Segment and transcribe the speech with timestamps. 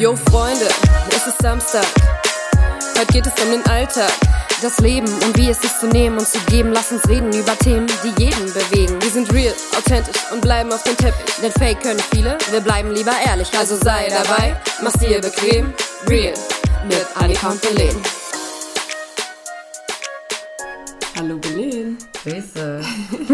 [0.00, 0.66] Yo Freunde,
[1.10, 1.84] es ist Samstag.
[2.96, 4.10] Heute geht es um den Alltag.
[4.62, 6.72] Das Leben und wie es ist zu nehmen und zu geben.
[6.72, 8.96] Lass uns reden über Themen, die jeden bewegen.
[9.02, 11.34] Wir sind real, authentisch und bleiben auf dem Teppich.
[11.42, 13.52] Denn Fake können viele, wir bleiben lieber ehrlich.
[13.58, 15.74] Also sei dabei, mach's dir bequem.
[16.08, 16.32] Real
[16.88, 18.02] mit Annika und Belen.
[21.18, 21.98] Hallo Belen.
[22.22, 22.80] Grüße.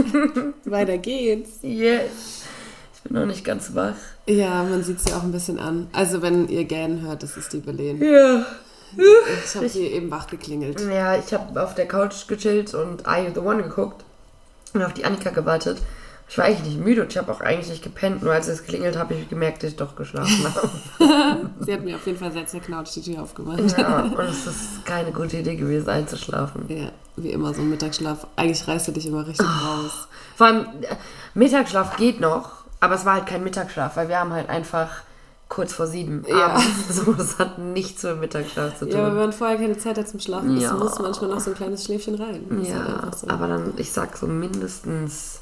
[0.64, 1.60] Weiter geht's.
[1.62, 2.35] Yes.
[3.16, 3.94] Noch nicht ganz wach.
[4.26, 5.86] Ja, man sieht sie auch ein bisschen an.
[5.92, 8.02] Also wenn ihr gähnen hört, das ist die Belen.
[8.02, 8.44] Ja.
[9.44, 10.80] Ich habe sie eben wach geklingelt.
[10.80, 14.04] Ja, ich habe auf der Couch gechillt und Are You the One geguckt
[14.74, 15.78] und auf die Annika gewartet.
[16.28, 18.22] Ich war eigentlich nicht müde und ich habe auch eigentlich nicht gepennt.
[18.22, 21.50] Nur als es klingelt, habe ich gemerkt, dass ich doch geschlafen habe.
[21.60, 23.78] Sie hat mir auf jeden Fall der Couch die Tür aufgemacht.
[23.78, 26.64] ja, und es ist keine gute Idee gewesen, einzuschlafen.
[26.68, 28.26] Ja, wie immer so ein Mittagsschlaf.
[28.36, 30.08] Eigentlich reißt er dich immer richtig raus.
[30.34, 30.96] Vor allem, äh,
[31.34, 34.90] Mittagsschlaf geht noch, aber es war halt kein Mittagsschlaf, weil wir haben halt einfach
[35.48, 36.48] kurz vor sieben Ja.
[36.54, 36.66] abends.
[37.04, 38.94] So, das hat nichts mit Mittagsschlaf zu tun.
[38.94, 40.72] Ja, aber wenn man vorher keine Zeit hat zum Schlafen, Ja.
[40.74, 42.44] muss manchmal noch so ein kleines Schläfchen rein.
[42.50, 43.28] Das halt Ja, einfach so.
[43.28, 45.40] aber dann, ich sag so mindestens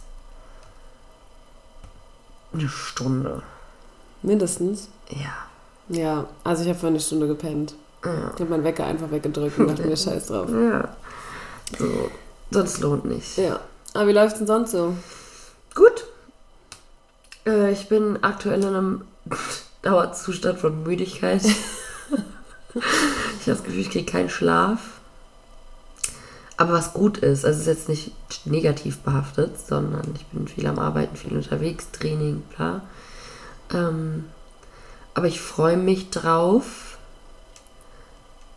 [2.52, 3.42] eine Stunde.
[4.22, 4.88] Mindestens.
[5.08, 5.32] Ja.
[5.88, 7.74] Ja, also ich habe vorhin eine Stunde gepennt.
[8.04, 8.30] Ja.
[8.34, 10.48] Ich habe meinen Wecker einfach weggedrückt und dachte mir, scheiß drauf.
[10.50, 10.88] ja.
[11.78, 12.10] So,
[12.50, 13.36] sonst lohnt nicht.
[13.38, 13.58] Ja.
[13.94, 14.94] Aber wie läuft's denn sonst so?
[15.74, 16.04] Gut.
[17.46, 19.02] Äh, ich bin aktuell in einem
[19.82, 21.42] Dauerzustand von Müdigkeit.
[21.44, 21.54] ich
[22.74, 22.84] habe
[23.46, 24.80] das Gefühl, ich kriege keinen Schlaf.
[26.56, 28.12] Aber was gut ist, also es ist jetzt nicht
[28.46, 32.82] negativ behaftet, sondern ich bin viel am Arbeiten, viel unterwegs, Training, bla.
[33.72, 34.26] Ähm,
[35.14, 36.98] aber ich freue mich drauf,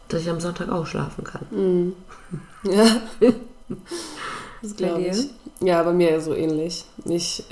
[0.09, 1.45] dass ich am Sonntag auch schlafen kann.
[1.51, 1.93] Mhm.
[2.63, 2.85] Ja.
[4.61, 5.29] Das glaube ich.
[5.61, 6.85] Ja, bei mir so ähnlich.
[7.05, 7.43] Mich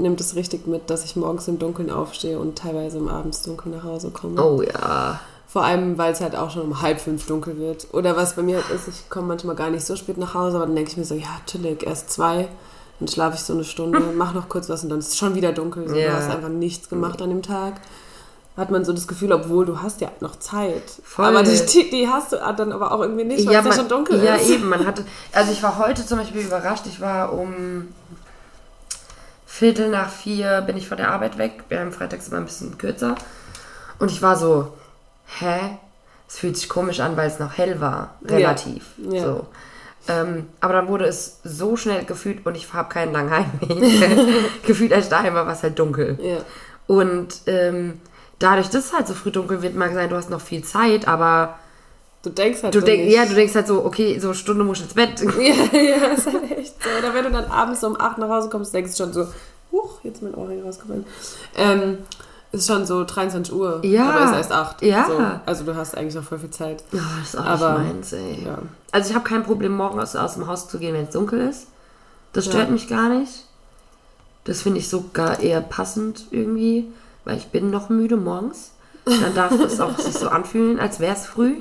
[0.00, 3.72] nimmt es richtig mit, dass ich morgens im Dunkeln aufstehe und teilweise im Abends dunkel
[3.72, 4.42] nach Hause komme.
[4.42, 5.20] Oh ja.
[5.46, 7.88] Vor allem, weil es halt auch schon um halb fünf dunkel wird.
[7.92, 10.56] Oder was bei mir halt ist, ich komme manchmal gar nicht so spät nach Hause,
[10.56, 12.48] aber dann denke ich mir so, ja, chillig, erst zwei,
[13.00, 15.34] dann schlafe ich so eine Stunde, mach noch kurz was und dann ist es schon
[15.34, 15.88] wieder dunkel.
[15.88, 16.10] So, Ja.
[16.10, 17.80] Du hast einfach nichts gemacht an dem Tag.
[18.56, 20.82] Hat man so das Gefühl, obwohl du hast ja noch Zeit.
[21.02, 21.24] Voll.
[21.24, 24.22] Aber die, die, hast du dann aber auch irgendwie nicht, weil es ja schon dunkel
[24.22, 24.50] ja, ist.
[24.50, 24.68] eben.
[24.68, 26.84] Man hatte, also ich war heute zum Beispiel überrascht.
[26.86, 27.88] Ich war um
[29.60, 31.64] Viertel nach vier bin ich von der Arbeit weg.
[31.68, 33.14] Wir haben freitags immer ein bisschen kürzer.
[33.98, 34.72] Und ich war so,
[35.38, 35.76] hä?
[36.26, 38.14] Es fühlt sich komisch an, weil es noch hell war.
[38.24, 38.86] Relativ.
[38.96, 39.22] Ja.
[39.22, 39.46] So.
[40.08, 44.62] Ähm, aber dann wurde es so schnell gefühlt und ich habe keinen langen Heimweg.
[44.66, 46.18] gefühlt, als ich daheim war, war es halt dunkel.
[46.22, 46.38] Ja.
[46.86, 48.00] Und ähm,
[48.38, 51.06] dadurch, dass es halt so früh dunkel wird, mag sein, du hast noch viel Zeit,
[51.06, 51.58] aber
[52.22, 53.14] Du denkst halt Du so denk, nicht.
[53.14, 55.20] ja, du denkst halt so, okay, so eine Stunde muss ich ins Bett.
[55.38, 56.88] Ja, ja, ist halt echt so.
[56.98, 59.26] Oder wenn du dann abends um 8 nach Hause kommst, denkst du schon so,
[59.72, 61.04] huch, jetzt mein Ohrring rausgefallen.
[61.56, 61.98] Ähm,
[62.52, 63.80] ist schon so 23 Uhr.
[63.84, 64.10] Ja.
[64.10, 64.82] Aber ist erst 8.
[64.82, 65.06] Ja.
[65.06, 65.18] So.
[65.46, 66.82] Also du hast eigentlich noch voll viel Zeit.
[66.92, 68.42] Ja, das ist auch Aber- nicht meins, ey.
[68.44, 68.58] Ja.
[68.90, 71.68] Also ich habe kein Problem, morgens aus dem Haus zu gehen, wenn es dunkel ist.
[72.32, 72.70] Das stört Ja.
[72.72, 73.44] mich gar nicht.
[74.44, 76.88] Das finde ich sogar eher passend irgendwie,
[77.24, 78.72] weil ich bin noch müde morgens.
[79.04, 81.54] Dann darf es auch sich so anfühlen, als wäre es früh.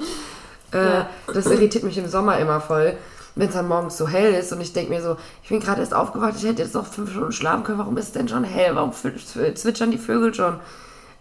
[0.71, 1.03] Äh.
[1.33, 2.95] Das irritiert mich im Sommer immer voll,
[3.39, 5.79] wenn es dann morgens so hell ist und ich denke mir so, ich bin gerade
[5.79, 8.43] erst aufgewacht, ich hätte jetzt noch fünf Stunden schlafen können, warum ist es denn schon
[8.43, 8.75] hell?
[8.75, 10.59] Warum zwitschern die Vögel schon?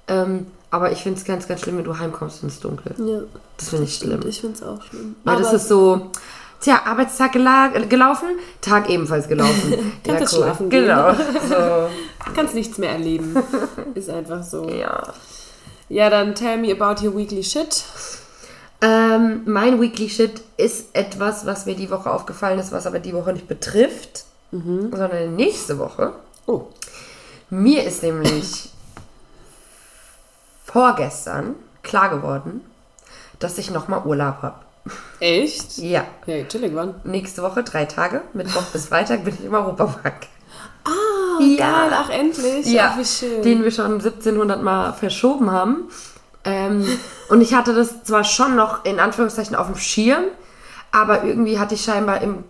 [0.09, 2.95] Ähm, aber ich finde es ganz, ganz schlimm, wenn du heimkommst und es dunkel.
[2.99, 3.21] Ja,
[3.57, 4.21] Das finde ich schlimm.
[4.27, 5.15] ich finde es auch schlimm.
[5.25, 6.11] Weil das ist so,
[6.61, 8.29] tja, Arbeitstag gela gelaufen,
[8.61, 9.75] Tag ebenfalls gelaufen.
[10.05, 10.87] Kannst jetzt schlafen gehen.
[10.87, 11.13] Genau.
[11.49, 13.37] So, kannst nichts mehr erleben.
[13.95, 14.69] ist einfach so.
[14.69, 15.15] ja.
[15.89, 17.85] Ja, dann tell me about your weekly shit.
[18.81, 23.13] Ähm, mein Weekly Shit ist etwas, was mir die Woche aufgefallen ist, was aber die
[23.15, 26.13] Woche nicht betrifft, sondern nächste Woche.
[26.47, 26.67] Oh.
[27.51, 28.71] Mir ist nämlich
[30.65, 32.61] vorgestern klar geworden,
[33.39, 34.57] dass ich nochmal Urlaub habe.
[35.21, 35.79] Echt?
[35.79, 36.05] Ja.
[36.27, 36.95] Ja, chillig, wann?
[37.05, 40.27] Nächste Woche drei Tage, Mittwoch bis Freitag bin ich im Europapark.
[40.85, 41.57] Ah, Ja.
[41.83, 42.67] geil, ach endlich.
[42.67, 43.43] Ja, Ach, wie schön.
[43.43, 45.91] den wir schon 1700 Mal verschoben haben.
[46.49, 46.87] Ähm,
[47.29, 50.25] und ich hatte das zwar schon noch in Anführungszeichen auf dem Schirm,
[50.93, 52.45] aber irgendwie hatte ich scheinbar im,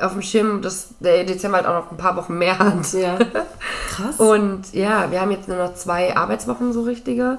[0.00, 2.92] auf dem Schirm, dass der Dezember halt auch noch ein paar Wochen mehr hat.
[2.94, 3.18] ja.
[3.90, 4.16] Krass.
[4.18, 7.38] Und ja, wir haben jetzt nur noch zwei Arbeitswochen so richtige.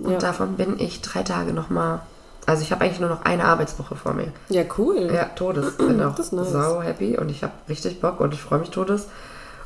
[0.00, 0.18] Und Ja.
[0.18, 2.00] davon bin ich drei Tage nochmal.
[2.46, 4.32] Also ich habe eigentlich nur noch eine Arbeitswoche vor mir.
[4.48, 5.10] ja, cool.
[5.12, 5.76] Ja, Todes.
[5.76, 6.30] Bin auch nice.
[6.50, 9.06] sau happy und ich habe richtig Bock und ich freue mich Todes.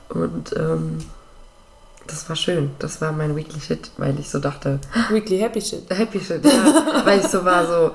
[0.09, 0.99] Und ähm,
[2.06, 2.70] das war schön.
[2.78, 4.78] Das war mein Weekly Shit, weil ich so dachte,
[5.10, 5.88] Weekly Happy Shit.
[5.90, 7.02] Happy Shit, ja.
[7.04, 7.90] weil ich so war so,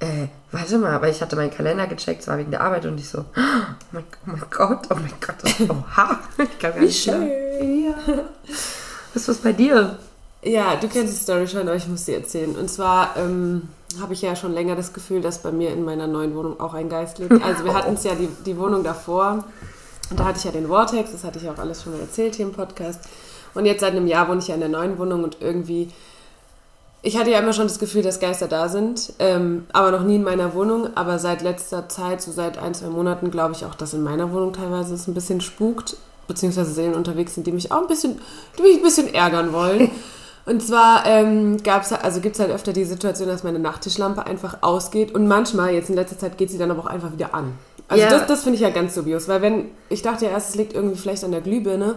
[0.00, 2.98] äh, warte mal, weil ich hatte meinen Kalender gecheckt, es war wegen der Arbeit und
[2.98, 3.42] ich so, oh
[3.92, 6.18] mein, oh mein Gott, oh mein Gott, das, oha.
[6.38, 7.84] Ich kann gar Wie nicht schön.
[7.84, 7.94] Ja.
[9.12, 9.98] Was ist was bei dir?
[10.42, 12.54] Ja, du kennst die Story schon, aber ich muss sie erzählen.
[12.54, 13.68] Und zwar ähm,
[14.00, 16.74] habe ich ja schon länger das Gefühl, dass bei mir in meiner neuen Wohnung auch
[16.74, 17.42] ein Geist lebt.
[17.42, 19.44] Also wir hatten es ja die, die Wohnung davor.
[20.10, 22.36] Und da hatte ich ja den Vortex, das hatte ich auch alles schon mal erzählt
[22.36, 23.00] hier im Podcast.
[23.54, 25.88] Und jetzt seit einem Jahr wohne ich ja in der neuen Wohnung und irgendwie
[27.02, 30.16] ich hatte ja immer schon das Gefühl, dass Geister da sind, ähm, aber noch nie
[30.16, 30.90] in meiner Wohnung.
[30.96, 34.32] Aber seit letzter Zeit, so seit ein, zwei Monaten, glaube ich auch, dass in meiner
[34.32, 35.96] Wohnung teilweise es ein bisschen spukt,
[36.28, 38.20] beziehungsweise Seelen unterwegs sind, die mich auch ein bisschen,
[38.58, 39.90] die mich ein bisschen ärgern wollen.
[40.46, 44.58] Und zwar ähm, gab's, also gibt es halt öfter die Situation, dass meine Nachttischlampe einfach
[44.62, 47.52] ausgeht und manchmal, jetzt in letzter Zeit, geht sie dann aber auch einfach wieder an.
[47.88, 48.10] Also Ja.
[48.10, 50.72] das, das finde ich ja ganz dubios, weil wenn, ich dachte ja erst, es liegt
[50.72, 51.96] irgendwie vielleicht an der Glühbirne,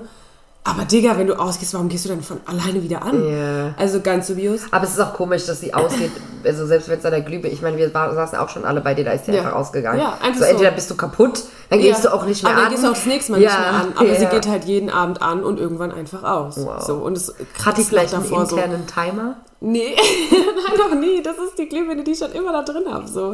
[0.65, 3.27] aber Digga, wenn du ausgehst, warum gehst du dann von alleine wieder an?
[3.29, 3.73] Ja.
[3.77, 4.61] Also ganz dubios.
[4.71, 6.11] Aber es ist auch komisch, dass sie ausgeht,
[6.45, 8.79] also selbst wenn es an der Glühbirne, ich meine, wir war, saßen auch schon alle
[8.81, 9.39] bei dir, da ist die Ja.
[9.41, 9.99] einfach ausgegangen.
[9.99, 10.51] Ja, einfach so, so.
[10.51, 12.09] entweder bist du kaputt, dann gehst Ja.
[12.11, 12.65] du auch nicht mehr aber an.
[12.65, 13.93] dann gehst du auch das nächste Mal Ja, nicht mehr an.
[13.97, 16.55] Aber sie geht halt jeden Abend an und irgendwann einfach aus.
[16.57, 16.81] Wow.
[16.81, 17.33] So, und es
[17.65, 18.55] Hat die vielleicht noch einen davor so.
[18.55, 19.35] internen Timer?
[19.59, 19.95] Nee,
[20.31, 21.21] nein, noch nie.
[21.23, 23.07] Das ist die Glühbirne, die ich schon immer da drin habe.
[23.07, 23.33] So.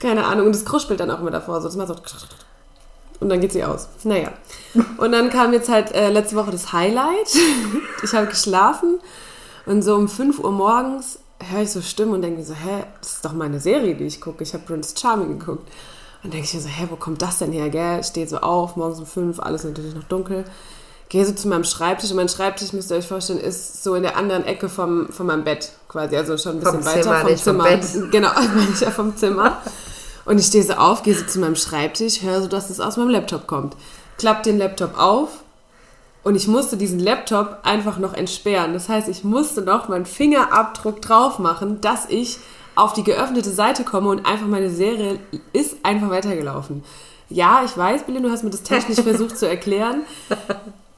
[0.00, 0.46] Keine Ahnung.
[0.46, 1.60] Und es kruspelt dann auch immer davor.
[1.60, 1.68] So.
[1.68, 1.94] Das macht so
[3.20, 3.88] und dann geht sie aus.
[4.04, 4.30] Naja.
[4.98, 7.32] Und dann kam jetzt halt äh, letzte Woche das Highlight.
[8.02, 9.00] Ich habe geschlafen
[9.64, 11.18] und so um 5 Uhr morgens
[11.50, 14.04] höre ich so Stimmen und denke mir so, hä, das ist doch meine Serie, die
[14.04, 14.42] ich gucke.
[14.42, 15.68] Ich habe Prince Charming geguckt.
[16.22, 18.04] Und denke ich mir so, hä, wo kommt das denn her, gell?
[18.04, 20.44] Steht so auf, morgens um 5, alles natürlich noch dunkel.
[21.08, 24.02] Gehe so zu meinem Schreibtisch und mein Schreibtisch, müsst ihr euch vorstellen, ist so in
[24.02, 26.16] der anderen Ecke vom, von meinem Bett quasi.
[26.16, 27.64] Also schon ein bisschen Vom weiter Zimmer, vom nicht vom Zimmer.
[27.64, 28.12] Bett.
[28.12, 29.62] Genau, meine ich ja vom Zimmer.
[30.26, 32.96] Und ich stehe so auf, gehe so zu meinem Schreibtisch, höre so, dass es aus
[32.96, 33.76] meinem Laptop kommt.
[34.18, 35.28] Klapp den Laptop auf
[36.24, 38.72] und ich musste diesen Laptop einfach noch entsperren.
[38.72, 42.38] Das heißt, ich musste noch meinen Fingerabdruck drauf machen, dass ich
[42.74, 45.20] auf die geöffnete Seite komme und einfach meine Serie
[45.52, 46.82] ist einfach weitergelaufen.
[47.28, 50.02] Ja, ich weiß, Billy, du hast mir das technisch versucht zu erklären.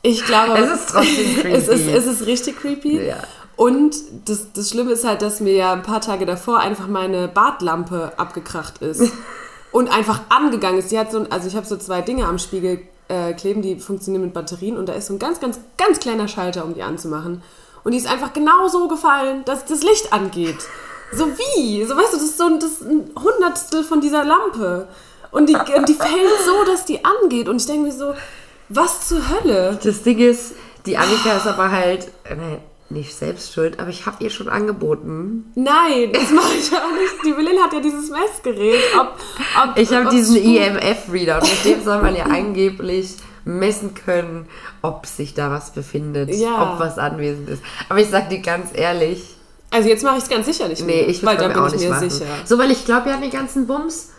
[0.00, 1.48] Ich glaube, Es ist trotzdem creepy.
[1.52, 3.06] es ist, es ist richtig creepy.
[3.06, 3.18] Ja.
[3.58, 3.96] Und
[4.26, 8.12] das, das Schlimme ist halt, dass mir ja ein paar Tage davor einfach meine Badlampe
[8.16, 9.12] abgekracht ist.
[9.72, 10.92] und einfach angegangen ist.
[10.92, 13.80] Die hat so ein, also ich habe so zwei Dinge am Spiegel äh, kleben, die
[13.80, 16.82] funktionieren mit Batterien und da ist so ein ganz, ganz, ganz kleiner Schalter, um die
[16.82, 17.42] anzumachen.
[17.82, 20.58] Und die ist einfach genau so gefallen, dass das Licht angeht.
[21.12, 21.84] So wie?
[21.84, 24.88] So weißt du, das ist so ein, das ein Hundertstel von dieser Lampe.
[25.30, 27.48] Und die, und die fällt so, dass die angeht.
[27.48, 28.14] Und ich denke mir so,
[28.68, 29.78] was zur Hölle?
[29.82, 30.52] Das Ding ist,
[30.86, 32.58] die Annika ist aber halt, äh, nee,
[32.90, 35.50] nicht selbst schuld, aber ich habe ihr schon angeboten.
[35.54, 37.24] Nein, das mache ich auch nicht.
[37.26, 38.80] Die Belin hat ja dieses Messgerät.
[38.98, 39.18] Ob,
[39.68, 40.36] ob, Ich habe diesen.
[40.36, 44.46] EMF-Reader und mit dem soll man ja angeblich messen können,
[44.82, 46.74] ob sich da was befindet, Ja.
[46.74, 47.62] ob was anwesend ist.
[47.88, 49.22] Aber ich sag dir ganz ehrlich,
[49.70, 50.96] Also jetzt mache ich es ganz sicher nicht mehr.
[50.96, 52.10] nee, ich weil da bin ich mir machen.
[52.10, 52.26] sicher.
[52.44, 54.10] So, weil ich glaube ja an den ganzen Bums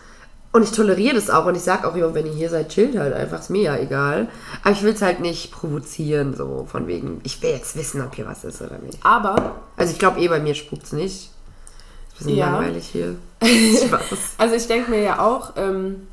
[0.52, 2.98] und ich toleriere das auch und ich sag auch, jo, wenn ihr hier seid, chillt
[2.98, 4.28] halt einfach, ist mir ja egal.
[4.62, 8.14] Aber ich will es halt nicht provozieren, so von wegen, ich will jetzt wissen, ob
[8.16, 8.98] hier was ist oder nicht.
[9.04, 11.14] Aber, Also ich glaube eh, bei mir spukt's nicht.
[11.14, 12.50] Ist ein bisschen Ja.
[12.50, 13.14] langweilig hier.
[14.38, 16.08] Also ich denke mir ja auch, ähm,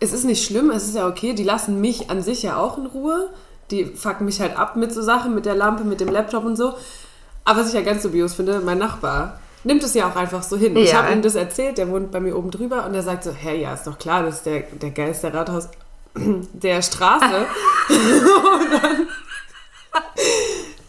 [0.00, 1.32] es ist nicht schlimm, es ist ja okay.
[1.32, 3.30] Die lassen mich an sich ja auch in Ruhe.
[3.70, 6.56] Die fucken mich halt ab mit so Sachen, mit der Lampe, mit dem Laptop und
[6.56, 6.74] so.
[7.44, 10.56] Aber was ich ja ganz dubios finde, mein Nachbar nimmt es ja auch einfach so
[10.56, 10.76] hin.
[10.76, 11.02] Ich Ja.
[11.02, 13.60] habe ihm das erzählt, der wohnt bei mir oben drüber und der sagt so, hey,
[13.62, 15.68] ja, ist doch klar, das ist der, der Geist der Rathaus
[16.52, 17.24] der Straße.
[17.88, 19.06] und dann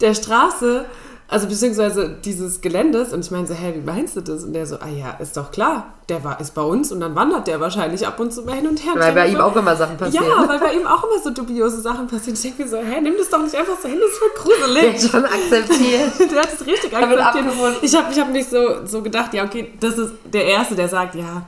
[0.00, 0.84] der Straße,
[1.26, 4.44] also beziehungsweise dieses Geländes und ich meine so, hä, wie meinst du das?
[4.44, 7.14] Und der so, ah ja, ist doch klar, der war, ist bei uns und dann
[7.14, 8.92] wandert der wahrscheinlich ab und zu mal hin und her.
[8.94, 10.26] Und Weil bei ihm so, auch immer Sachen passieren.
[10.26, 12.34] ja, weil bei ihm auch immer so dubiose Sachen passieren.
[12.34, 14.56] Ich denke mir so, hä, nimm das doch nicht einfach so hin, das ist voll
[14.56, 15.02] Der gruselig.
[15.04, 16.30] hat schon akzeptiert.
[16.32, 17.76] Der hat es richtig Er akzeptiert.
[17.82, 20.88] Ich habe ich hab nicht so, so gedacht, ja, okay, das ist der Erste, der
[20.88, 21.46] sagt, ja,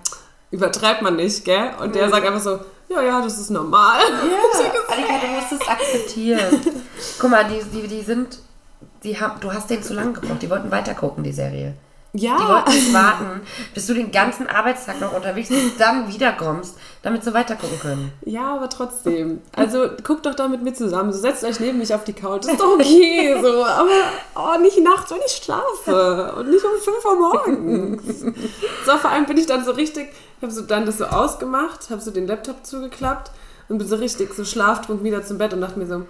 [0.51, 1.71] übertreibt man nicht, gell?
[1.83, 3.99] Und der sagt einfach so, ja, ja, das ist normal.
[4.89, 6.61] Annika, du musst es akzeptieren.
[7.19, 8.39] Guck mal, die, die, die sind,
[9.03, 10.43] die haben, du hast denen zu lange gebraucht.
[10.43, 11.75] Die wollten weiter gucken, die Serie.
[12.13, 13.43] Die Ja, wollten nicht warten,
[13.75, 18.13] bis du den ganzen Arbeitstag noch unterwegs bist, dann wiederkommst, damit sie weiter gucken können.
[18.25, 19.43] ja, aber trotzdem.
[19.55, 21.13] Also guckt doch da mit mir zusammen.
[21.13, 22.47] So, setzt euch neben mich auf die Couch.
[22.47, 23.37] Ist doch okay.
[23.43, 23.91] So, aber
[24.35, 26.35] oh, nicht nachts, wenn ich schlafe.
[26.39, 28.21] Und nicht um 5 Uhr morgens.
[28.87, 30.09] So, vor allem bin ich dann so richtig,
[30.41, 33.31] habe so dann das so ausgemacht, habe so den Laptop zugeklappt
[33.69, 36.07] und bin so richtig so schlaftrunken wieder zum Bett und dachte mir so,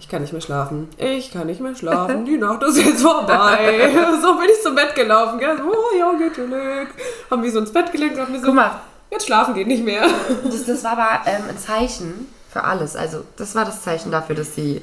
[0.00, 0.88] ich kann nicht mehr schlafen.
[0.96, 2.24] Ich kann nicht mehr schlafen.
[2.24, 3.90] Die Nacht ist jetzt vorbei.
[4.22, 5.38] So bin ich zum Bett gelaufen.
[5.38, 5.56] Gell?
[5.62, 6.88] Oh ja, geht chillig.
[7.30, 9.66] Haben mich so ins Bett gelegt und hab mir so, Guck mal, jetzt schlafen geht
[9.66, 10.06] nicht mehr.
[10.44, 12.96] das, das war aber ähm, ein Zeichen für alles.
[12.96, 14.82] Also, das war das Zeichen dafür, dass sie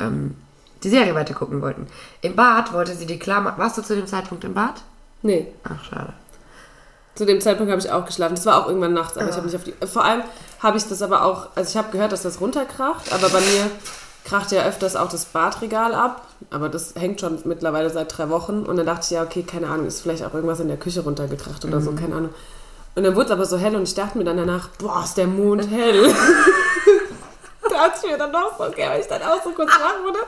[0.00, 0.36] ähm,
[0.82, 1.86] die Serie weiter gucken wollten.
[2.20, 3.58] Im Bad wollte sie die klar machen.
[3.58, 4.82] Warst du zu dem Zeitpunkt im Bad?
[5.22, 6.12] Nee, Ach, schade.
[7.14, 8.36] Zu dem Zeitpunkt habe ich auch geschlafen.
[8.36, 9.74] Das war auch irgendwann nachts, aber ich habe nicht auf die.
[9.86, 10.22] Vor allem
[10.62, 13.70] habe ich das aber auch, also ich habe gehört, dass das runterkracht, aber bei mir
[14.28, 18.64] krachte ja öfters auch das Badregal ab, aber das hängt schon mittlerweile seit drei Wochen.
[18.64, 21.00] Und dann dachte ich, ja, okay, keine Ahnung, ist vielleicht auch irgendwas in der Küche
[21.00, 22.30] runtergekracht oder so, keine Ahnung.
[22.94, 25.16] Und dann wurde es aber so hell und ich dachte mir dann danach, boah, ist
[25.16, 26.02] der Mond hell.
[27.62, 30.04] da dachte ich mir dann noch so, okay, weil ich dann auch so kurz wach
[30.04, 30.18] wurde.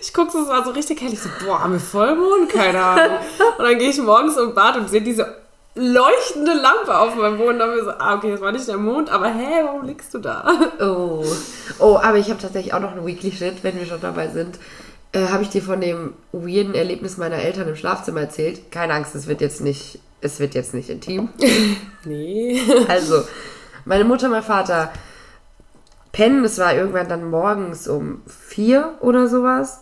[0.00, 1.12] Ich gucke so, es war so richtig hell.
[1.12, 2.48] Ich so, boah, haben wir Vollmond?
[2.48, 3.18] Keine Ahnung.
[3.58, 5.39] Und dann gehe ich morgens im Bad und sehe diese
[5.74, 7.52] leuchtende Lampe auf meinem Boden.
[7.52, 10.12] Und dann mir so, ah, okay, das war nicht der Mond, aber hä, warum liegst
[10.14, 10.46] du da?
[10.80, 11.24] Oh.
[11.78, 14.58] Oh, aber ich habe tatsächlich auch noch einen Weekly Shit, wenn wir schon dabei sind.
[15.12, 18.70] Äh, habe ich dir von dem weirden Erlebnis meiner Eltern im Schlafzimmer erzählt?
[18.70, 21.28] Keine Angst, es wird jetzt nicht, es wird jetzt nicht intim.
[22.06, 22.58] Nee.
[22.88, 23.24] Also,
[23.84, 24.90] meine Mutter, mein Vater
[26.12, 26.44] pennen.
[26.44, 29.80] Es war irgendwann dann morgens um vier oder sowas.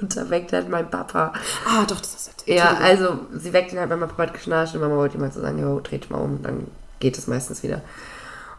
[0.00, 1.32] Mutter weckt halt mein Papa.
[1.66, 2.48] Ah, doch, das ist jetzt.
[2.48, 5.22] Ja, also sie weckt ihn halt, wenn mein Papa hat geschnarcht und Mama wollte ihm
[5.22, 6.66] halt so sagen, jo, dreht mal um, dann
[6.98, 7.82] geht es meistens wieder.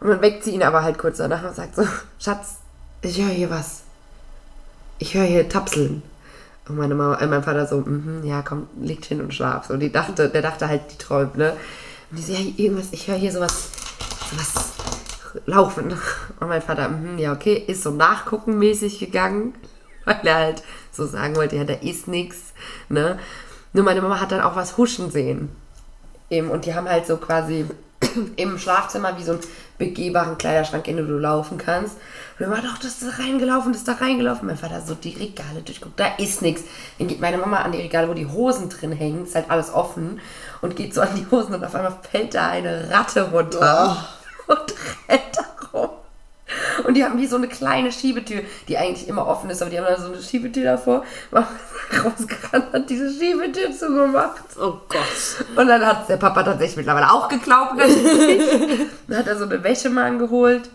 [0.00, 1.84] Und dann weckt sie ihn aber halt kurz danach und sagt so,
[2.18, 2.56] Schatz,
[3.02, 3.82] ich höre hier was.
[4.98, 6.02] Ich höre hier Tapseln.
[6.68, 9.66] Und meine Mama, äh, mein Vater so, mhm, ja, komm, liegt hin und schlaf.
[9.66, 11.52] So, die dachte, der dachte halt, die träumt, ne?
[12.10, 13.70] Und die so, ja, irgendwas, ich höre hier sowas,
[14.30, 14.72] sowas
[15.46, 15.92] laufen.
[16.40, 19.54] Und mein Vater, mhm, ja, okay, ist so nachguckenmäßig gegangen,
[20.04, 22.52] weil er halt so sagen wollte, ja, da ist nichts,
[22.88, 23.18] ne?
[23.72, 25.48] Nur meine Mama hat dann auch was huschen sehen.
[26.28, 27.66] Eben, und die haben halt so quasi
[28.36, 29.40] im Schlafzimmer wie so einen
[29.78, 31.96] begehbaren Kleiderschrank, in den du laufen kannst.
[32.38, 34.46] Und dann war doch, das ist da reingelaufen, das ist da reingelaufen.
[34.46, 36.62] Mein Vater so die Regale durchguckt, da ist nichts.
[36.98, 39.72] Dann geht meine Mama an die Regale, wo die Hosen drin hängen, ist halt alles
[39.72, 40.20] offen
[40.60, 44.08] und geht so an die Hosen und auf einmal fällt da eine Ratte runter
[44.46, 44.74] und
[45.08, 45.38] rennt.
[46.92, 49.78] Und die haben wie so eine kleine Schiebetür, die eigentlich immer offen ist, aber die
[49.78, 51.02] haben da so eine Schiebetür davor.
[51.32, 54.42] Rausgerannt, hat diese Schiebetür zugemacht.
[54.60, 55.46] Oh Gott.
[55.56, 57.78] Und dann hat der Papa tatsächlich mittlerweile auch geglaubt.
[57.78, 58.42] natürlich.
[59.08, 60.68] dann hat er so eine Wäschemann geholt.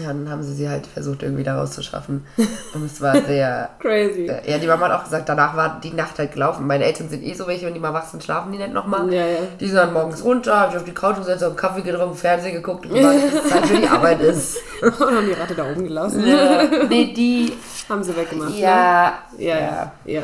[0.00, 2.26] Ja, dann haben sie sie halt versucht, irgendwie da rauszuschaffen.
[2.74, 3.70] Und es war sehr.
[3.78, 4.26] Crazy.
[4.26, 6.66] äh, Ja, die Mama hat auch gesagt, danach war die Nacht halt gelaufen.
[6.66, 9.12] Meine Eltern sind eh so welche, wenn die mal wach sind, schlafen die nicht nochmal.
[9.12, 9.38] Ja, ja.
[9.58, 12.16] Die sind dann morgens runter, hab ich auf die Couch gesetzt, hab einen Kaffee getrunken,
[12.16, 14.56] Fernsehen geguckt und gewartet, bis es Zeit für die Arbeit ist.
[14.82, 16.26] Und haben die Ratte da oben gelassen.
[16.26, 16.62] Ja.
[16.88, 17.52] Nee, die.
[17.88, 18.54] Haben sie weggemacht.
[18.54, 19.12] Ja.
[19.36, 19.44] Ne?
[19.44, 19.92] Ja, ja.
[20.04, 20.22] Ja.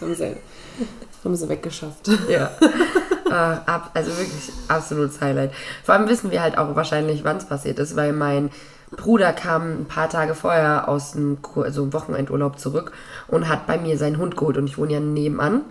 [0.00, 0.36] Haben sie,
[1.24, 2.08] haben sie weggeschafft.
[2.28, 2.50] Ja.
[3.66, 5.52] ab, also wirklich absolutes Highlight.
[5.84, 8.50] Vor allem wissen wir halt auch wahrscheinlich, wann es passiert ist, weil mein
[8.96, 12.92] Bruder kam ein paar Tage vorher aus Kur- also Wochenendurlaub zurück
[13.28, 15.62] und hat bei mir seinen Hund geholt und ich wohne ja nebenan.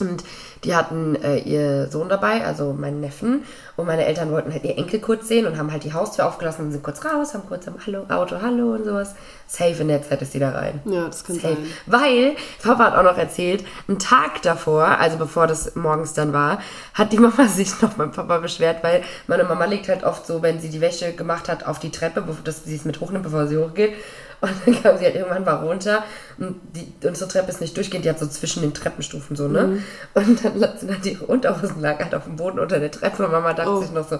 [0.00, 0.24] Und
[0.64, 3.42] die hatten äh, ihr Sohn dabei, also meinen Neffen.
[3.76, 6.66] Und meine Eltern wollten halt ihr Enkel kurz sehen und haben halt die Haustür aufgelassen
[6.66, 9.14] und sind kurz raus, haben kurz am Hallo, Auto Hallo und sowas.
[9.48, 10.80] Safe in der Zeit ist die da rein.
[10.84, 11.54] Ja, das kann Safe.
[11.54, 11.66] sein.
[11.86, 16.60] Weil, Papa hat auch noch erzählt, einen Tag davor, also bevor das morgens dann war,
[16.94, 20.42] hat die Mama sich noch beim Papa beschwert, weil meine Mama legt halt oft so,
[20.42, 23.48] wenn sie die Wäsche gemacht hat, auf die Treppe, dass sie es mit hochnimmt, bevor
[23.48, 23.94] sie hochgeht.
[24.42, 26.02] Und dann kam sie halt irgendwann mal runter
[26.38, 29.82] und die, unsere Treppe ist nicht durchgehend, die hat so zwischen den Treppenstufen so, ne?
[30.14, 33.30] Und dann sind halt ihre Unterhosen lag halt auf dem Boden unter der Treppe und
[33.32, 33.80] Mama dachte Oh.
[33.80, 34.18] sich noch so,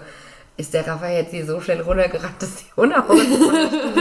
[0.56, 3.26] ist der Raphael jetzt hier so schnell runtergerannt, dass die Unterhosen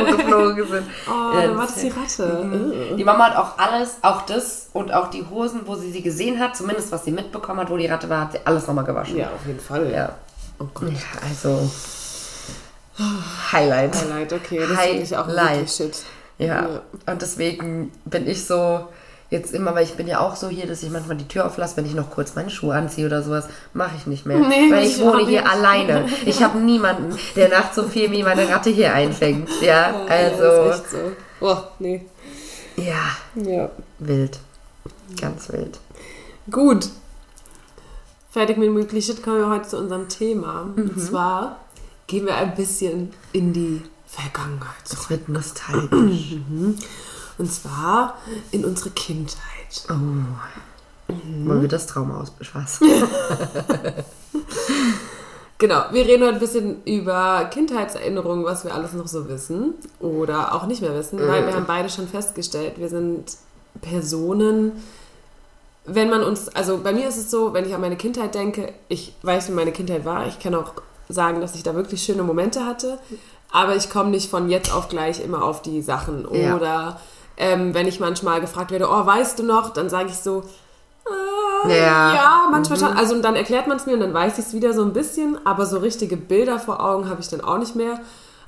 [0.05, 0.87] geflogen sind?
[1.07, 2.43] Oh, Ja, dann war das das die Ratte.
[2.43, 2.97] Mhm.
[2.97, 6.39] Die Mama hat auch alles, auch das und auch die Hosen, wo sie sie gesehen
[6.39, 9.17] hat, zumindest was sie mitbekommen hat, wo die Ratte war, hat sie alles nochmal gewaschen.
[9.17, 9.91] Ja, auf jeden Fall.
[9.91, 10.13] Ja.
[10.59, 10.91] Oh Gott.
[10.91, 11.71] Ja, also.
[13.51, 13.95] Highlight.
[13.95, 14.59] Highlight, okay.
[14.67, 15.55] Das finde ich auch Highlight.
[15.57, 16.03] wirklich shit.
[16.37, 16.45] Ja.
[16.47, 16.81] Ja.
[17.05, 18.87] Und deswegen bin ich so
[19.29, 21.77] jetzt immer, weil ich bin ja auch so hier, dass ich manchmal die Tür auflasse,
[21.77, 24.39] wenn ich noch kurz meine Schuhe anziehe oder sowas, mache ich nicht mehr.
[24.39, 25.49] Nee, weil ich wohne hier nicht.
[25.51, 26.05] alleine.
[26.25, 29.49] Ich habe niemanden, der nachts um vier mir meine Ratte hier einfängt.
[29.61, 30.69] Ja, Oh, das ist also.
[30.71, 30.97] echt so.
[31.41, 32.05] Oh, nee.
[32.75, 33.69] Ja, Ja.
[33.99, 34.39] wild.
[35.19, 35.79] Ganz wild.
[36.49, 36.89] Gut.
[38.31, 40.63] Fertig mit dem Shit kommen wir heute zu unserem Thema.
[40.75, 40.89] Mhm.
[40.89, 41.57] Und zwar
[42.11, 45.03] gehen wir ein bisschen in die Vergangenheit zurück.
[45.03, 46.35] Es wird nostalgisch.
[47.37, 48.17] Und zwar
[48.51, 49.85] in unsere Kindheit.
[49.89, 49.93] Oh.
[49.93, 51.47] Mhm.
[51.47, 52.81] Wollen wir das Trauma aus Spaß?
[55.57, 60.55] Genau, wir reden heute ein bisschen über Kindheitserinnerungen, was wir alles noch so wissen oder
[60.55, 63.37] auch nicht mehr wissen, weil wir haben beide schon festgestellt, wir sind
[63.79, 64.71] Personen,
[65.85, 68.73] wenn man uns, also bei mir ist es so, wenn ich an meine Kindheit denke,
[68.87, 70.73] ich weiß, wie meine Kindheit war, ich kann auch
[71.11, 72.97] sagen, dass ich da wirklich schöne Momente hatte,
[73.51, 76.55] aber ich komme nicht von jetzt auf gleich immer auf die Sachen Ja.
[76.55, 76.99] oder
[77.37, 80.43] ähm, wenn ich manchmal gefragt werde, oh, weißt du noch, dann sage ich so,
[81.67, 82.13] Ja.
[82.15, 82.93] ja, manchmal schon.
[82.97, 84.93] Also und dann erklärt man es mir und dann weiß ich es wieder so ein
[84.93, 87.99] bisschen, aber so richtige Bilder vor Augen habe ich dann auch nicht mehr.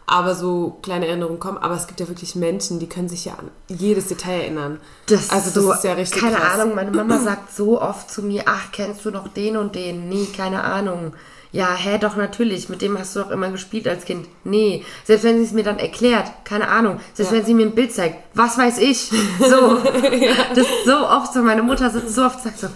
[0.05, 1.57] Aber so kleine Erinnerungen kommen.
[1.57, 4.81] Aber es gibt ja wirklich Menschen, die können sich ja an jedes Detail erinnern.
[5.05, 6.59] Das also das so, ist ja richtig Keine krass.
[6.59, 10.09] Ahnung, meine Mama sagt so oft zu mir, ach, kennst du noch den und den?
[10.09, 11.13] Nee, keine Ahnung.
[11.53, 12.67] Ja, hä, doch natürlich.
[12.67, 14.27] Mit dem hast du doch immer gespielt als Kind.
[14.43, 14.83] Nee.
[15.05, 16.99] Selbst wenn sie es mir dann erklärt, keine Ahnung.
[17.13, 17.37] Selbst Ja.
[17.37, 19.11] wenn sie mir ein Bild zeigt, was weiß ich.
[19.39, 19.77] So.
[20.55, 21.41] Das ist so oft so.
[21.43, 22.67] Meine Mutter sitzt so oft und sagt so,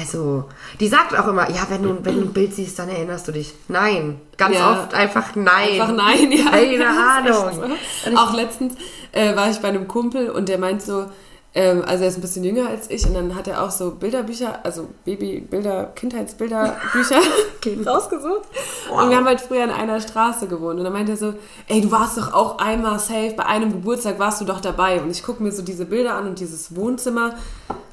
[0.00, 0.44] also,
[0.80, 3.32] die sagt auch immer, ja, wenn du, wenn du ein Bild siehst, dann erinnerst du
[3.32, 3.52] dich.
[3.68, 4.18] Nein.
[4.38, 4.72] Ganz Ja.
[4.72, 5.72] oft einfach nein.
[5.80, 6.50] Einfach nein, ja.
[6.50, 7.68] Keine Ahnung.
[8.10, 8.16] so.
[8.16, 8.74] Auch letztens
[9.12, 11.06] äh, war ich bei einem Kumpel und der meint so,
[11.54, 13.92] ähm, also er ist ein bisschen jünger als ich und dann hat er auch so
[13.92, 17.20] Bilderbücher, also Babybilder, Kindheitsbilderbücher
[17.86, 18.42] rausgesucht.
[18.90, 21.34] Und wir haben halt früher in einer Straße gewohnt und dann meinte er so,
[21.68, 25.00] ey, du warst doch auch einmal safe, bei einem Geburtstag warst du doch dabei.
[25.00, 27.34] Und ich gucke mir so diese Bilder an und dieses Wohnzimmer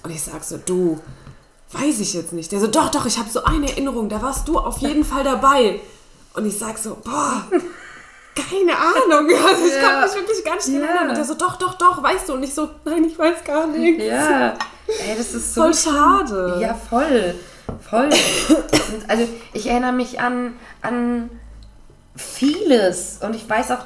[0.03, 0.99] und ich sag so, du,
[1.71, 2.51] weiß ich jetzt nicht.
[2.51, 5.23] Der so, doch, doch, ich habe so eine Erinnerung, da warst du auf jeden Fall
[5.23, 5.79] dabei.
[6.33, 7.45] Und ich sag so, boah,
[8.49, 9.29] keine Ahnung.
[9.47, 10.01] Also ich kann Ja.
[10.05, 10.79] mich wirklich gar nicht Ja.
[10.81, 11.09] erinnern.
[11.09, 12.33] Und der so, doch, doch, doch, weißt du.
[12.33, 14.03] Und ich so, nein, ich weiß gar nichts.
[14.03, 14.53] Ja.
[14.87, 16.57] Ey, das ist so Voll schade.
[16.59, 17.35] Ja, voll.
[17.89, 18.09] Voll.
[18.09, 21.29] Und also ich erinnere mich an, an
[22.15, 23.19] vieles.
[23.21, 23.85] Und ich weiß auch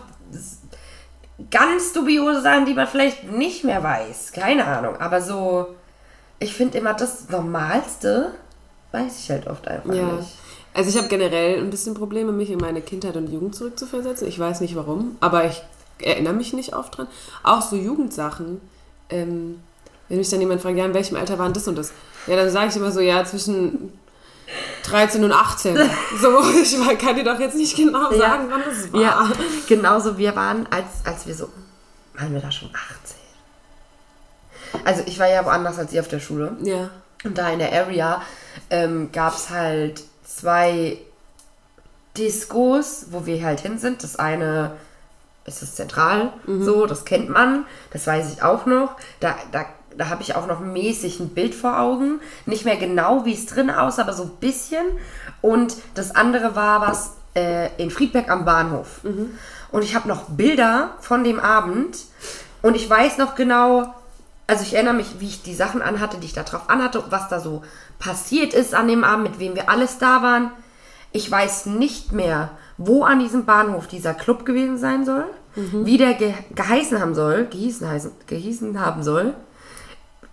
[1.52, 4.32] ganz dubiose Sachen, die man vielleicht nicht mehr weiß.
[4.34, 4.98] Keine Ahnung.
[5.00, 5.76] Aber so,
[6.40, 8.32] ich finde immer das Normalste,
[8.92, 10.04] weiß ich halt oft einfach Ja.
[10.04, 10.30] nicht.
[10.76, 14.28] Also ich habe generell ein bisschen Probleme, mich in meine Kindheit und Jugend zurückzuversetzen.
[14.28, 15.62] Ich weiß nicht warum, aber ich
[16.00, 17.08] erinnere mich nicht oft dran.
[17.44, 18.60] Auch so Jugendsachen.
[19.10, 19.62] Ähm,
[20.10, 21.94] wenn mich dann jemand fragt, ja, in welchem Alter waren das und das?
[22.28, 23.94] Ja, dann sage ich immer so, ja, zwischen
[24.84, 25.78] 13 und 18.
[26.22, 28.18] So, ich kann dir doch jetzt nicht genau Ja.
[28.18, 29.02] sagen, wann das war.
[29.02, 29.32] Ja,
[29.68, 30.18] genauso.
[30.18, 31.50] Wir waren, als, als wir so,
[32.16, 33.16] waren wir da schon 18?
[34.84, 36.58] Also ich war ja woanders als ihr auf der Schule.
[36.62, 36.90] Ja.
[37.24, 38.22] Und da in der Area
[38.70, 40.04] ähm, gab es halt
[40.46, 40.98] zwei
[42.16, 44.04] Discos, wo wir halt hin sind.
[44.04, 44.76] Das eine
[45.46, 48.96] ist das zentral, so, das kennt man, das weiß ich auch noch.
[49.20, 49.66] Da, da,
[49.98, 52.20] da habe ich auch noch mäßig ein Bild vor Augen.
[52.46, 54.86] Nicht mehr genau, wie es drin aussah, aber so ein bisschen.
[55.42, 59.02] Und das andere war was äh, in Friedberg am Bahnhof.
[59.72, 61.98] Und ich habe noch Bilder von dem Abend.
[62.62, 63.94] Und ich weiß noch genau,
[64.48, 67.30] also ich erinnere mich, wie ich die Sachen anhatte, die ich da drauf anhatte, was
[67.30, 67.64] da so
[68.00, 70.52] passiert ist an dem Abend, mit wem wir alles da waren.
[71.12, 76.16] Ich weiß nicht mehr, wo an diesem Bahnhof dieser Club gewesen sein soll, wie der
[76.16, 79.34] ge geheißen haben soll, gehießen, heißen, gehießen haben soll,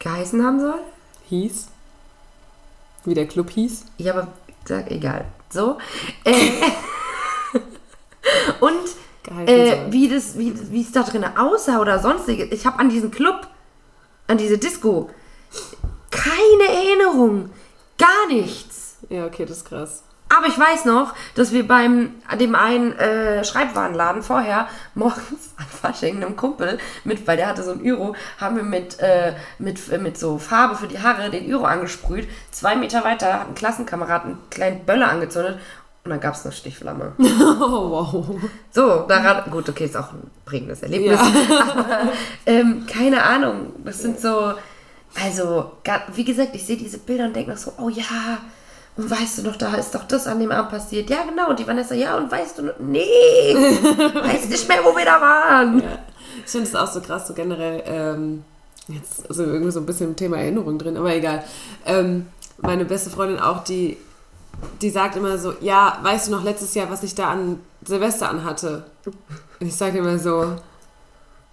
[0.01, 0.81] geheißen haben soll.
[1.29, 1.69] Hieß.
[3.05, 3.85] Wie der Club hieß.
[3.99, 4.29] Ja, aber
[4.65, 5.27] sag egal.
[5.49, 5.79] So.
[6.25, 6.35] Äh,
[8.61, 8.81] und
[9.23, 12.49] Geheißen äh, wie das, wie, wie es da drin aussah oder sonstiges.
[12.51, 13.47] Ich habe an diesen Club,
[14.33, 15.11] an diese Disco,
[16.11, 17.51] keine Erinnerung.
[17.99, 18.97] Gar nichts.
[19.11, 20.03] Ja, okay, das ist krass.
[20.35, 26.17] Aber ich weiß noch, dass wir beim dem einen äh, Schreibwarenladen vorher morgens an Fasching
[26.17, 30.17] einem Kumpel mit, weil der hatte so ein Euro, haben wir mit, äh, mit, mit
[30.17, 32.27] so Farbe für die Haare den Euro angesprüht.
[32.51, 35.59] Zwei Meter weiter hat ein Klassenkamerad einen kleinen Böller angezündet
[36.05, 37.13] und dann gab es eine Stichflamme.
[37.19, 38.27] Oh, wow.
[38.73, 41.21] So, daran, gut, okay, ist auch ein prägendes Erlebnis.
[41.21, 42.13] Aber,
[42.47, 44.55] ähm, keine Ahnung, das sind so,
[45.23, 45.73] also,
[46.15, 48.39] wie gesagt, ich sehe diese Bilder und denke noch so, oh ja,
[48.97, 51.09] und weißt du noch, da ist doch das an dem Abend passiert.
[51.09, 54.97] Ja, genau, und die Vanessa, ja, und weißt du noch, nee, weiß nicht mehr, wo
[54.97, 55.83] wir da waren.
[55.83, 55.99] Ja.
[56.45, 58.45] Ich finde es auch so krass, so generell, ähm,
[58.89, 61.45] jetzt also irgendwie so ein bisschen im Thema Erinnerung drin, aber egal.
[61.87, 62.27] Ähm,
[62.59, 63.97] meine beste Freundin auch, die,
[64.81, 68.29] die sagt immer so, ja, weißt du noch letztes Jahr, was ich da an Silvester
[68.29, 68.85] anhatte?
[69.61, 70.57] Und ich sage immer so,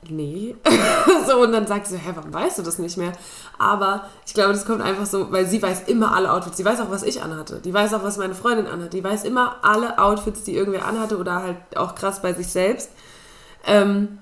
[0.07, 0.55] nee.
[1.27, 3.11] so, und dann sagt sie so, hä, warum weißt du das nicht mehr?
[3.57, 6.57] Aber ich glaube, das kommt einfach so, weil sie weiß immer alle Outfits.
[6.57, 7.59] Sie weiß auch, was ich anhatte.
[7.63, 8.93] Die weiß auch, was meine Freundin anhat.
[8.93, 12.91] Die weiß immer alle Outfits, die irgendwer anhatte oder halt auch krass bei sich selbst.
[13.65, 14.19] Ähm,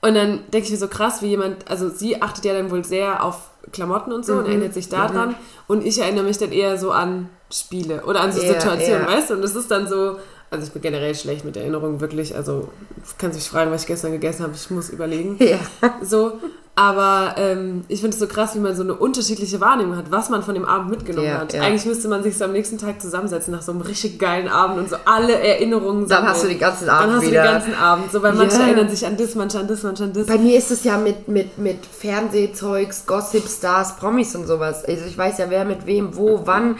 [0.00, 2.84] und dann denke ich mir so krass, wie jemand, also sie achtet ja dann wohl
[2.84, 5.34] sehr auf Klamotten und so und erinnert sich daran.
[5.66, 9.06] Und ich erinnere mich dann eher so an Spiele oder an so Ja, Situationen, ja.
[9.08, 9.34] weißt du?
[9.34, 10.18] Und es ist dann so,
[10.50, 12.34] also ich bin generell schlecht mit Erinnerungen, wirklich.
[12.34, 15.36] Also du kannst mich fragen, was ich gestern gegessen habe, ich muss überlegen.
[15.40, 15.58] Ja.
[16.02, 16.40] So,
[16.78, 20.28] aber ähm, ich finde es so krass, wie man so eine unterschiedliche Wahrnehmung hat, was
[20.28, 21.54] man von dem Abend mitgenommen Ja, hat.
[21.54, 21.62] ja.
[21.62, 24.78] Eigentlich müsste man sich so am nächsten Tag zusammensetzen nach so einem richtig geilen Abend
[24.78, 26.58] und so alle Erinnerungen Dann hast sammeln.
[26.58, 27.42] du den ganzen Abend Dann hast wieder.
[27.42, 28.12] du den ganzen Abend.
[28.12, 28.66] So, weil manche Ja.
[28.66, 30.26] erinnern sich an das, manche an das, manche an das.
[30.26, 34.84] Bei mir ist es ja mit, mit, mit Fernsehzeugs, Gossip, Stars, Promis und sowas.
[34.84, 36.76] Also ich weiß ja, wer mit wem, wo, wann,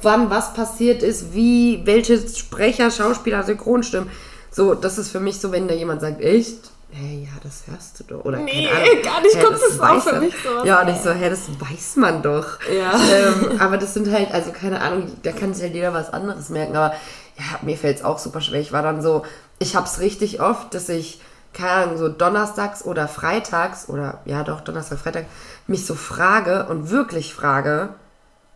[0.00, 4.08] wann was passiert ist, wie, welche Sprecher, Schauspieler, Synchronstimmen.
[4.50, 6.70] So, das ist für mich so, wenn da jemand sagt, echt?
[6.92, 8.24] Hey, ja, das hörst du doch.
[8.24, 8.68] Oder Nee,
[9.04, 10.64] gar nicht, Hä, kommt das auch weiß für mich sowas.
[10.64, 12.58] Ja, und ich so, hä, das weiß man doch.
[12.70, 12.92] Ja.
[12.94, 16.48] Ähm, aber das sind halt, also keine Ahnung, da kann sich halt jeder was anderes
[16.48, 16.76] merken.
[16.76, 16.94] Aber
[17.36, 18.60] ja, mir fällt es auch super schwer.
[18.60, 19.24] Ich war dann so,
[19.58, 21.20] ich habe es richtig oft, dass ich,
[21.52, 25.26] keine Ahnung, so donnerstags oder freitags oder ja doch, Donnerstag, Freitag,
[25.66, 27.90] mich so frage und wirklich frage,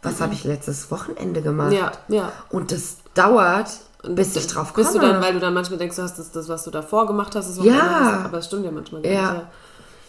[0.02, 1.72] was habe ich letztes Wochenende gemacht?
[1.72, 2.32] Ja, ja.
[2.50, 3.68] Und das dauert,
[4.10, 4.84] bis ich drauf komme.
[4.86, 7.06] Bist du dann, weil du dann manchmal denkst, du hast das, das was du davor
[7.06, 7.74] gemacht hast, das Ja.
[7.74, 9.32] Wochenende, aber es stimmt ja manchmal gar Ja.
[9.32, 9.42] nicht.
[9.42, 9.48] Ja.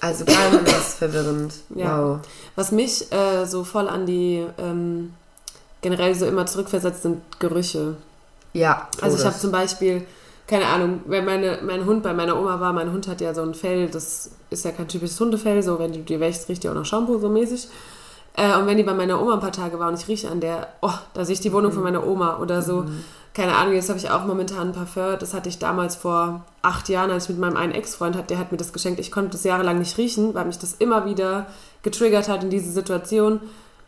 [0.01, 1.53] also gar nicht das ist verwirrend.
[1.75, 2.01] Ja.
[2.01, 2.19] Wow.
[2.55, 5.13] Was mich äh, so voll an die ähm,
[5.81, 7.95] generell so immer zurückversetzt, sind Gerüche.
[8.53, 9.25] Ja, Also ich Todes.
[9.25, 10.05] habe zum Beispiel,
[10.47, 13.41] keine Ahnung, wenn meine, mein Hund bei meiner Oma war, mein Hund hat ja so
[13.41, 16.69] ein Fell, das ist ja kein typisches Hundefell, so wenn du dir wäschst, riecht die
[16.69, 17.67] auch nach Shampoo so mäßig.
[18.37, 20.39] Äh, und wenn die bei meiner Oma ein paar Tage war und ich rieche an
[20.41, 22.85] der, oh, da sehe ich die Wohnung von meiner Oma oder so.
[23.35, 26.87] Keine Ahnung, jetzt habe ich auch momentan ein Parfum, das hatte ich damals vor acht
[26.87, 28.97] Jahren, als ich mit meinem einen Ex-Freund hatte, der hat mir das geschenkt.
[28.99, 31.47] Ich konnte das jahrelang nicht riechen, weil mich das immer wieder
[31.83, 33.41] getriggert hat in diese Situation.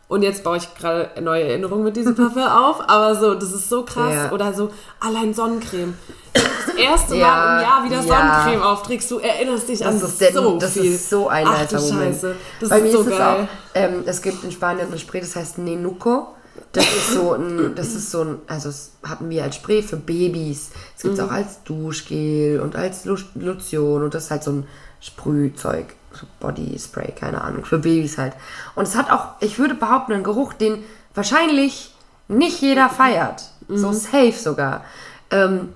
[0.06, 3.68] Und jetzt baue ich gerade neue Erinnerungen mit diesem Parfum auf, aber so, das ist
[3.70, 4.14] so krass.
[4.14, 4.32] Ja.
[4.32, 5.94] Oder so, allein Sonnencreme.
[6.34, 8.02] Das erste Mal Ja, im Jahr wieder ja.
[8.42, 10.92] Sonnencreme aufträgst, du erinnerst dich an Das ist, der, so das viel.
[10.94, 12.14] ist so ein Ach du alter Moment.
[12.14, 13.48] Scheiße, das Bei ist mir so ist es geil.
[13.48, 16.34] auch, ähm, es gibt in Spanien ein Spray, das heißt Nenuco.
[16.72, 19.96] Das ist so ein, das ist so ein, also das hatten wir als Spray für
[19.96, 20.70] Babys.
[20.96, 21.26] Es gibt es Mhm.
[21.26, 24.66] auch als Duschgel und als Lotion und das ist halt so ein
[25.00, 28.34] Sprühzeug, so Body Spray, keine Ahnung, für Babys halt.
[28.74, 30.82] Und es hat auch, ich würde behaupten, einen Geruch, den
[31.14, 31.94] wahrscheinlich
[32.28, 33.44] nicht jeder feiert.
[33.68, 33.78] Mhm.
[33.78, 34.84] So safe sogar.
[35.30, 35.70] Ähm,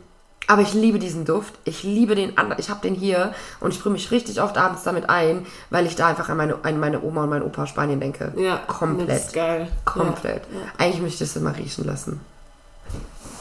[0.49, 1.55] aber ich liebe diesen Duft.
[1.65, 2.61] Ich liebe den anderen.
[2.61, 5.95] Ich habe den hier und ich sprühe mich richtig oft abends damit ein, weil ich
[5.97, 8.33] da einfach an meine, an meine Oma und meinen Opa Spanien denke.
[8.37, 9.09] Ja, Komplett.
[9.09, 9.69] Das ist geil.
[9.85, 10.43] Komplett.
[10.53, 10.67] Ja, ja.
[10.79, 12.21] Eigentlich möchte ich das immer riechen lassen.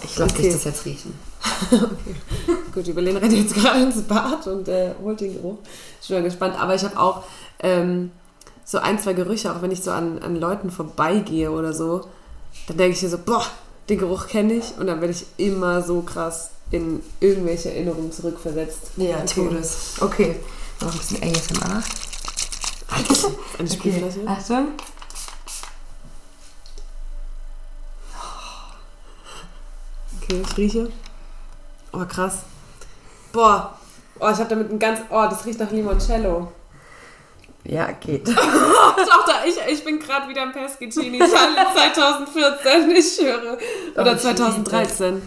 [0.03, 0.43] Ich lasse Okay.
[0.43, 1.13] dich das jetzt riechen.
[2.73, 5.57] Gut, die Berlin rennt jetzt gerade ins Bad und äh, holt den Geruch.
[6.01, 6.55] Ich bin mal gespannt.
[6.59, 7.23] Aber ich habe auch
[7.59, 8.11] ähm,
[8.63, 12.05] so ein, zwei Gerüche, auch wenn ich so an, an Leuten vorbeigehe oder so,
[12.67, 13.43] dann denke ich hier so, boah,
[13.89, 14.73] den Geruch kenne ich.
[14.79, 18.91] Und dann werde ich immer so krass in irgendwelche Erinnerungen zurückversetzt.
[19.25, 19.95] Todes.
[19.99, 20.37] Okay.
[20.79, 21.83] Noch ein bisschen ASMR.
[23.59, 24.21] Eine Spielfläche.
[24.25, 24.67] Achtung.
[30.21, 30.91] Okay, ich rieche.
[31.93, 32.39] Oh, krass.
[33.31, 33.77] Boah.
[34.19, 35.01] Oh, ich habe damit ein ganz.
[35.09, 36.51] Oh, das riecht nach Limoncello.
[37.63, 38.27] Ja, geht.
[38.27, 41.19] Doch, da, ich, ich bin gerade wieder im Pescicini.
[41.19, 43.57] Schale 2014, ich schwöre.
[43.95, 45.21] Oder Oh, ich 2013.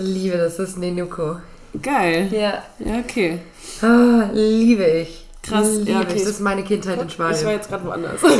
[0.00, 0.56] Liebe das.
[0.56, 1.36] Das ist Nenuco.
[1.82, 2.28] Geil.
[2.32, 2.62] Ja.
[2.78, 3.38] Ja, okay.
[3.82, 5.26] Ah, liebe ich.
[5.42, 6.14] Krass, Liebe ja, okay.
[6.16, 6.22] ich.
[6.22, 7.56] Das ist meine Kindheit in Ich war Spanien.
[7.56, 8.20] jetzt gerade woanders.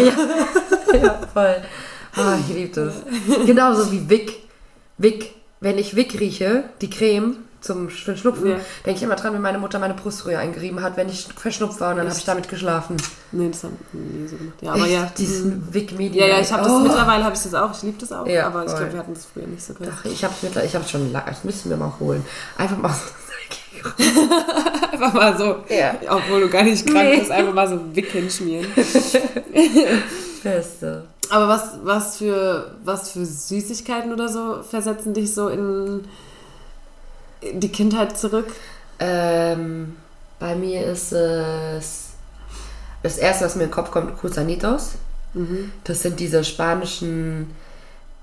[0.93, 1.57] Ja, voll.
[2.17, 2.95] Ah, ich liebe das.
[3.47, 4.33] Genauso wie Vic.
[4.99, 5.31] Vic.
[5.61, 8.57] Wenn ich Vic rieche, die Creme zum für den Schnupfen, Ja.
[8.87, 11.91] denke ich immer dran, wenn meine Mutter meine Bruströhre eingerieben hat, wenn ich verschnupft war
[11.91, 12.97] und dann habe ich damit geschlafen.
[13.33, 14.55] Nee, das haben wir nie so gemacht.
[14.63, 14.93] Ja, aber Echt?
[14.93, 15.13] ja.
[15.19, 16.27] Dieses Vic Medium.
[16.27, 16.79] Ja, ja, ich habe das Oh.
[16.81, 17.73] mittlerweile habe ich das auch.
[17.75, 18.27] Ich liebe das auch.
[18.27, 19.89] Ja, aber ich glaube, wir hatten das früher nicht so krass.
[19.93, 22.25] Ach, ich habe es ich schon lange, das müssen wir mal holen.
[22.57, 23.01] Einfach mal so.
[24.93, 25.57] Einfach mal so.
[25.75, 25.95] Ja.
[26.09, 27.19] Obwohl du gar nicht krank Nee.
[27.21, 28.67] bist, einfach mal so Wickeln schmieren.
[30.43, 31.05] Beste.
[31.31, 36.05] Aber was, was, für, was für Süßigkeiten oder so versetzen dich so in
[37.43, 38.49] die Kindheit zurück?
[38.99, 39.97] Ähm,
[40.39, 42.11] bei mir ist es
[43.03, 44.93] das erste, was mir in den Kopf kommt, Cruzanitos.
[45.35, 45.73] Mhm.
[45.85, 47.55] Das sind diese spanischen.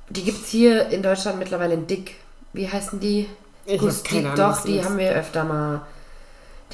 [0.09, 2.15] Die gibt es hier in Deutschland mittlerweile in Dick.
[2.53, 3.27] Wie heißen die?
[3.65, 4.89] Ich keine Ahnung, Doch, die meinst.
[4.89, 5.81] haben wir öfter mal.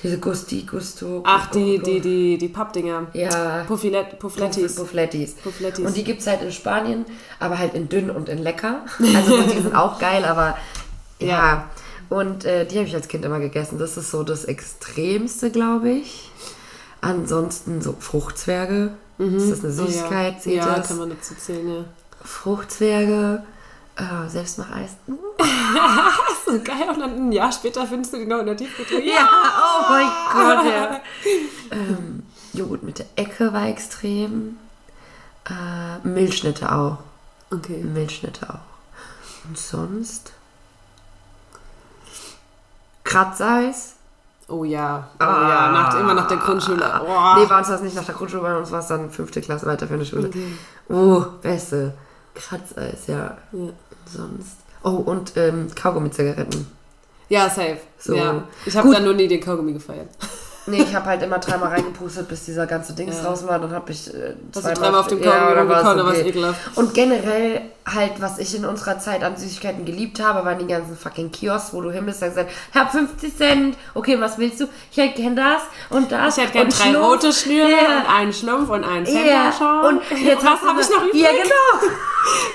[0.02, 1.22] Diese Gusti, Gusto.
[1.24, 3.08] Ach, die, die, die, die Pappdinger.
[3.14, 3.64] Ja.
[3.68, 4.76] Puffilet, Pufflettis.
[4.76, 5.36] Bufflettis.
[5.36, 5.86] Pufflettis.
[5.86, 7.06] Und die gibt es halt in Spanien,
[7.40, 8.82] aber halt in dünn und in lecker.
[9.16, 10.58] Also die sind auch geil, aber
[11.20, 11.28] ja.
[11.28, 11.70] Ja.
[12.10, 13.80] Und äh, die habe ich als Kind immer gegessen.
[13.80, 16.30] Das ist so das Extremste, glaube ich.
[17.02, 18.92] Ansonsten so Fruchtzwerge.
[19.18, 20.34] Ist das eine Oh Süßigkeit?
[20.36, 20.40] ja.
[20.42, 20.88] Seht ja, das?
[20.88, 21.86] kann man dazu zählen, ja.
[22.24, 23.44] Fruchtzwerge.
[23.96, 24.92] Äh, Selbstmacheis.
[26.46, 29.02] So geil, und dann ein Jahr später findest du die noch in der Tiefkühltruhe.
[29.02, 31.02] Ja, oh mein Gott, ja.
[31.72, 34.58] ähm, Joghurt mit der Ecke war extrem.
[35.50, 36.98] Äh, Milchschnitte auch.
[37.50, 37.82] Okay.
[37.82, 39.48] Milchschnitte auch.
[39.48, 40.34] Und sonst?
[43.14, 43.94] Kratzeis?
[44.48, 45.08] Oh ja.
[45.20, 46.82] Oh ja, nach, immer nach der Grundschule.
[46.84, 47.10] Oh.
[47.10, 47.38] Ah.
[47.40, 49.40] Nee, bei uns war es nicht nach der Grundschule, bei uns war es dann fünfte
[49.40, 50.32] Klasse weiter für eine Schule.
[50.90, 51.94] Oh, beste.
[52.34, 53.38] Kratzeis, ja.
[53.52, 53.70] Ja.
[54.06, 54.58] Sonst?
[54.84, 56.68] Oh, und ähm, Kaugummi-Zigaretten.
[57.30, 57.78] Ja, safe.
[58.00, 58.16] So.
[58.16, 58.44] Ja.
[58.66, 60.10] Ich habe dann nur nie den Kaugummi gefeiert.
[60.66, 63.30] Nee, ich habe halt immer dreimal reingepustet, bis dieser ganze Dings Ja.
[63.30, 63.60] raus war.
[63.60, 66.30] Dann habe ich äh, du dreimal auf dem war's rumgekaut, dann war's okay.
[66.30, 66.60] ekelhaft.
[66.76, 70.96] Und generell halt, was ich in unserer Zeit an Süßigkeiten geliebt habe, waren die ganzen
[70.96, 73.78] fucking Kiosks, wo du hin bist und sagst, ich hab 50 Cent.
[73.94, 74.68] Okay, was willst du?
[74.90, 76.38] Ich hätte gern das und das.
[76.38, 77.08] Ich hätte gerne und drei Schlumpf.
[77.08, 77.98] rote Schnüre Ja.
[78.00, 81.22] und einen Schlumpf und einen Ja, Center und jetzt was habe ich noch übrig?
[81.22, 81.94] Ja, genau.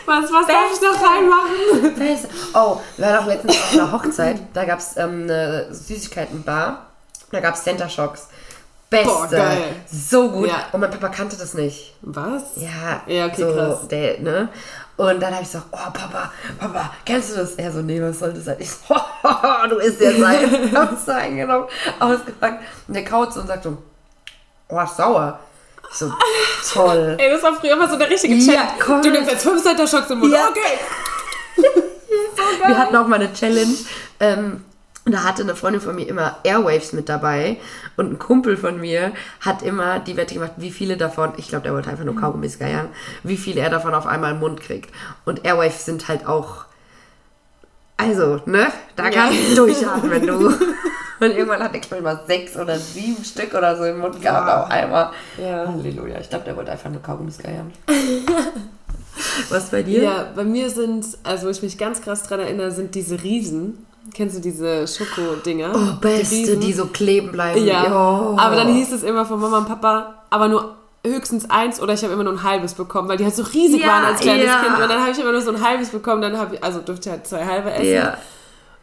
[0.06, 1.94] Was, was darf ich noch reinmachen?
[1.94, 2.28] Beste.
[2.54, 4.40] Oh, wir waren auch letztens auf einer Hochzeit.
[4.54, 6.87] Da gab es ähm, eine Süßigkeitenbar.
[7.30, 8.28] Da gab es Center Shocks.
[8.90, 9.06] Beste.
[9.06, 9.76] Boah, geil.
[9.90, 10.48] So gut.
[10.48, 10.68] Ja.
[10.72, 11.94] Und mein Papa kannte das nicht.
[12.00, 12.42] Was?
[12.56, 13.88] Ja, Ja, okay, so, krass.
[13.88, 14.48] Der, ne?
[14.96, 17.54] Und dann habe ich so, oh Papa, Papa, kennst du das?
[17.54, 18.56] Er so, nee, was soll das sein?
[18.58, 18.96] Ich so,
[19.68, 20.72] du isst jetzt ein.
[20.74, 21.66] Hab es so eingenommen,
[22.00, 22.64] ausgepackt.
[22.88, 23.76] Und der kaut so und sagt so,
[24.68, 25.38] oh, sauer.
[25.90, 26.12] Ich so,
[26.72, 27.16] toll.
[27.20, 28.54] Ey, das war früher immer so der richtige Chat.
[28.54, 29.02] Ja, komm.
[29.02, 30.32] du nimmst jetzt 5 Cent Schocks im Mund.
[30.32, 30.48] Ja.
[30.48, 30.78] Okay.
[32.66, 33.74] Wir hatten auch mal eine Challenge.
[34.18, 34.64] Ähm,
[35.12, 37.56] da hatte eine Freundin von mir immer Airwaves mit dabei
[37.96, 41.62] und ein Kumpel von mir hat immer die Wette gemacht, wie viele davon, ich glaube,
[41.64, 42.88] der wollte einfach nur Kaugummis geiern,
[43.22, 44.90] wie viele er davon auf einmal im Mund kriegt.
[45.24, 46.64] Und Airwaves sind halt auch,
[47.96, 49.10] also, ne, da Ja.
[49.10, 50.52] kannst du durchatmen, wenn du.
[51.20, 54.48] Und irgendwann hat glaube ich, mal sechs oder sieben Stück oder so im Mund gehabt
[54.48, 55.10] auf einmal.
[55.36, 55.66] Ja.
[55.66, 57.72] Halleluja, ich glaube, der wollte einfach nur Kaugummis geiern.
[59.48, 60.02] Was bei dir?
[60.04, 63.84] Ja, bei mir sind, also wo ich mich ganz krass dran erinnere, sind diese Riesen.
[64.14, 65.72] Kennst du diese Schokodinger?
[65.74, 66.60] Oh, beste, Riesen.
[66.60, 67.64] die so kleben bleiben.
[67.64, 67.84] Ja.
[67.86, 68.36] Oh.
[68.38, 72.02] Aber dann hieß es immer von Mama und Papa, aber nur höchstens eins oder ich
[72.02, 74.46] habe immer nur ein halbes bekommen, weil die halt so riesig Ja, waren als kleines
[74.46, 74.60] ja.
[74.60, 74.78] Kind.
[74.78, 77.08] Und dann habe ich immer nur so ein halbes bekommen, dann habe ich, also durfte
[77.08, 77.92] ich halt zwei halbe essen.
[77.92, 78.18] Ja.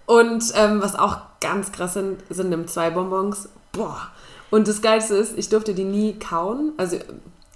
[0.05, 3.49] Und ähm, was auch ganz krass sind, sind nimm zwei Bonbons.
[3.71, 4.07] Boah.
[4.51, 6.73] Und das Geilste ist, ich durfte die nie kauen.
[6.77, 6.97] Also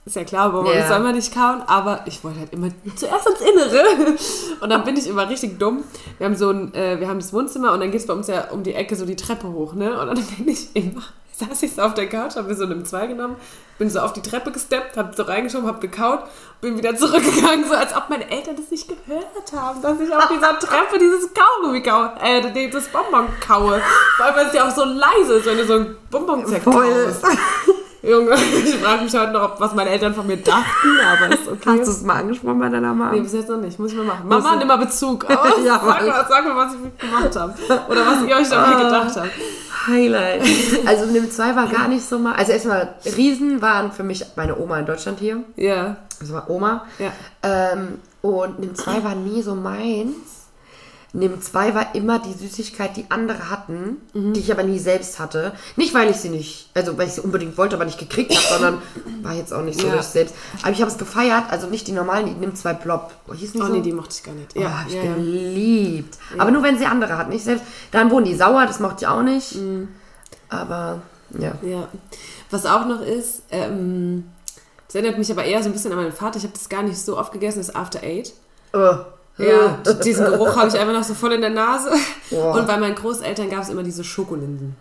[0.06, 0.88] ist ja klar, Bonbons Ja.
[0.88, 4.16] soll man nicht kauen, aber ich wollte halt immer zuerst ins Innere.
[4.62, 5.84] Und dann bin ich immer richtig dumm.
[6.18, 8.28] Wir haben so ein, äh, wir haben das Wohnzimmer und dann geht es bei uns
[8.28, 10.00] ja um die Ecke so die Treppe hoch, ne?
[10.00, 12.86] Und dann bin ich immer, saß ich so auf der Couch, habe mir so nimm
[12.86, 13.36] zwei genommen,
[13.78, 16.22] bin so auf die Treppe gesteppt, hab so reingeschoben, hab gekaut,
[16.62, 20.28] bin wieder zurückgegangen, so als ob meine Eltern das nicht gehört haben, dass ich auf
[20.28, 23.80] dieser Treppe dieses Kaugummi kaue, äh, dieses Bonbon kaue.
[24.18, 27.24] Vor allem, weil es ja auch so leise ist, wenn du so ein Bonbon zerkaust.
[28.02, 28.34] Junge,
[28.66, 31.70] ich frage mich heute noch, was meine Eltern von mir dachten, aber ist okay.
[31.80, 33.12] Hast du es mal angesprochen bei deiner Mama?
[33.12, 33.78] Nee, bis jetzt noch nicht.
[33.78, 34.28] Muss ich mal machen.
[34.28, 35.26] Mama, Also- nimm mal Bezug.
[35.30, 35.34] Oh,
[35.66, 37.54] Ja, sag, mal, sag mal, was ich gemacht habe.
[37.90, 38.84] Oder was ihr euch dabei Ah.
[38.84, 39.30] gedacht habt.
[39.88, 40.42] Highlight.
[40.86, 42.36] Also Nimm 2 war gar nicht so mal.
[42.36, 45.44] Also erstmal, Riesen waren für mich meine Oma in Deutschland hier.
[45.56, 46.86] Ja, Das war Oma.
[47.00, 47.12] ja.
[47.44, 50.39] Ähm, und Nimm 2 war nie so meins.
[51.12, 55.54] Nimm 2 war immer die Süßigkeit, die andere hatten, die ich aber nie selbst hatte.
[55.76, 58.48] Nicht, weil ich sie nicht, also weil ich sie unbedingt wollte, aber nicht gekriegt habe,
[58.48, 58.82] sondern
[59.24, 59.96] war jetzt auch nicht so Ja.
[59.96, 60.36] ich selbst.
[60.62, 63.12] Aber ich habe es gefeiert, also nicht die normalen, die Nimm 2 Blob.
[63.34, 63.68] Die Oh so?
[63.70, 64.56] nee, die mochte ich gar nicht.
[64.56, 65.14] Ja, Ja, oh, hab ich ja, ja.
[65.16, 66.18] geliebt.
[66.38, 67.32] Aber nur wenn sie andere hatten.
[67.32, 67.66] Ich selbst.
[67.92, 69.56] Dann wurden die sauer, das mochte ich auch nicht.
[69.56, 69.88] Mhm.
[70.50, 71.02] Aber
[71.38, 71.54] ja.
[71.64, 71.88] ja.
[72.52, 74.26] Was auch noch ist, ähm,
[74.88, 76.38] das erinnert mich aber eher so ein bisschen an meinen Vater.
[76.38, 78.34] Ich habe das gar nicht so oft gegessen, das After Eight.
[78.74, 78.96] Oh.
[79.40, 81.92] Ja, diesen Geruch habe ich einfach noch so voll in der Nase.
[82.30, 82.56] Boah.
[82.56, 84.76] Und bei meinen Großeltern gab es immer diese Schokolinsen.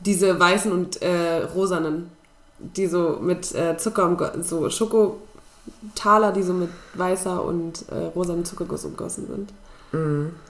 [0.00, 2.10] Diese weißen und äh, rosanen.
[2.58, 8.44] Die so mit äh, Zucker, umgo- so Schokotaler, die so mit weißer und äh, rosanem
[8.44, 9.52] Zuckerguss umgossen sind.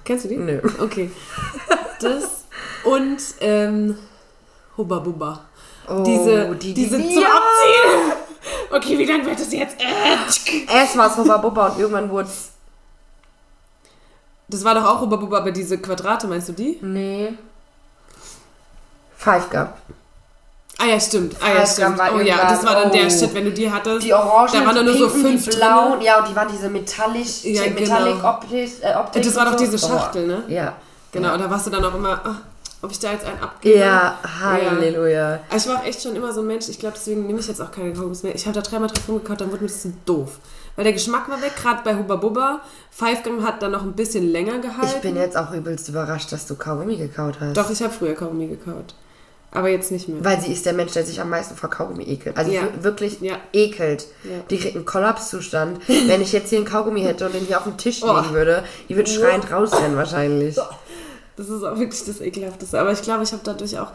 [0.04, 0.37] Kennst du die?
[0.37, 0.46] Mhm.
[0.46, 0.61] Nö.
[0.80, 1.11] Okay.
[2.00, 2.44] Das
[2.85, 3.96] und ähm,
[4.76, 5.40] Hubba Bubba.
[5.88, 7.28] Oh, diese, die- diese die- zum ja!
[7.28, 8.12] Abziehen.
[8.72, 9.76] Okay, wie lange wird es jetzt?
[9.80, 12.49] Äh, Erst war es Hubba Bubba und irgendwann wurde es.
[14.50, 16.78] Das war doch auch Hubba Bubba, aber diese Quadrate, meinst du die?
[16.82, 17.34] Nee.
[19.16, 19.68] Five Gum.
[20.78, 21.36] Ah ja, stimmt.
[21.40, 22.00] Ah ja, stimmt.
[22.14, 23.10] Oh ja, das war dann der oh.
[23.10, 24.06] Shit, wenn du die hattest.
[24.06, 25.92] Die Orangen, da waren dann die nur so fünf die blauen.
[25.92, 26.02] drin.
[26.02, 28.28] Ja, und die waren diese metallisch, Ja, die Metallic genau.
[28.30, 29.58] Optik, äh, Optik Das war doch so.
[29.58, 30.42] diese Schachtel, ne?
[30.48, 30.74] Ja.
[31.12, 32.36] Genau, und da warst du dann auch immer, ah,
[32.82, 33.78] ob ich da jetzt einen abgebe.
[33.78, 35.40] Ja, Halleluja.
[35.50, 37.46] Also ich war auch echt schon immer so ein Mensch, ich glaube, deswegen nehme ich
[37.46, 38.34] jetzt auch keine Kaugummis mehr.
[38.34, 40.38] Ich habe da dreimal drauf rumgekaut, dann wurde mir das so doof.
[40.76, 42.61] Weil der Geschmack war weg, gerade bei Hubba Bubba.
[42.90, 44.92] Five Gum hat dann noch ein bisschen länger gehalten.
[44.96, 47.56] Ich bin jetzt auch übelst überrascht, dass du Kaugummi gekaut hast.
[47.56, 48.94] Doch, ich habe früher Kaugummi gekaut.
[49.52, 50.24] Aber jetzt nicht mehr.
[50.24, 52.37] Weil sie ist der Mensch, der sich am meisten vor Kaugummi ekelt.
[52.38, 52.62] Also Ja.
[52.62, 53.35] wir- wirklich Ja.
[53.52, 54.06] ekelt.
[54.22, 54.38] Ja.
[54.48, 55.80] Die kriegt einen Kollapszustand.
[55.88, 58.16] Wenn ich jetzt hier einen Kaugummi hätte und den hier auf dem Tisch Oh.
[58.20, 60.56] legen würde, die würde schreiend rausrennen wahrscheinlich.
[61.37, 62.78] Das ist auch wirklich das Ekelhafteste.
[62.78, 63.92] Aber ich glaube, ich habe dadurch auch,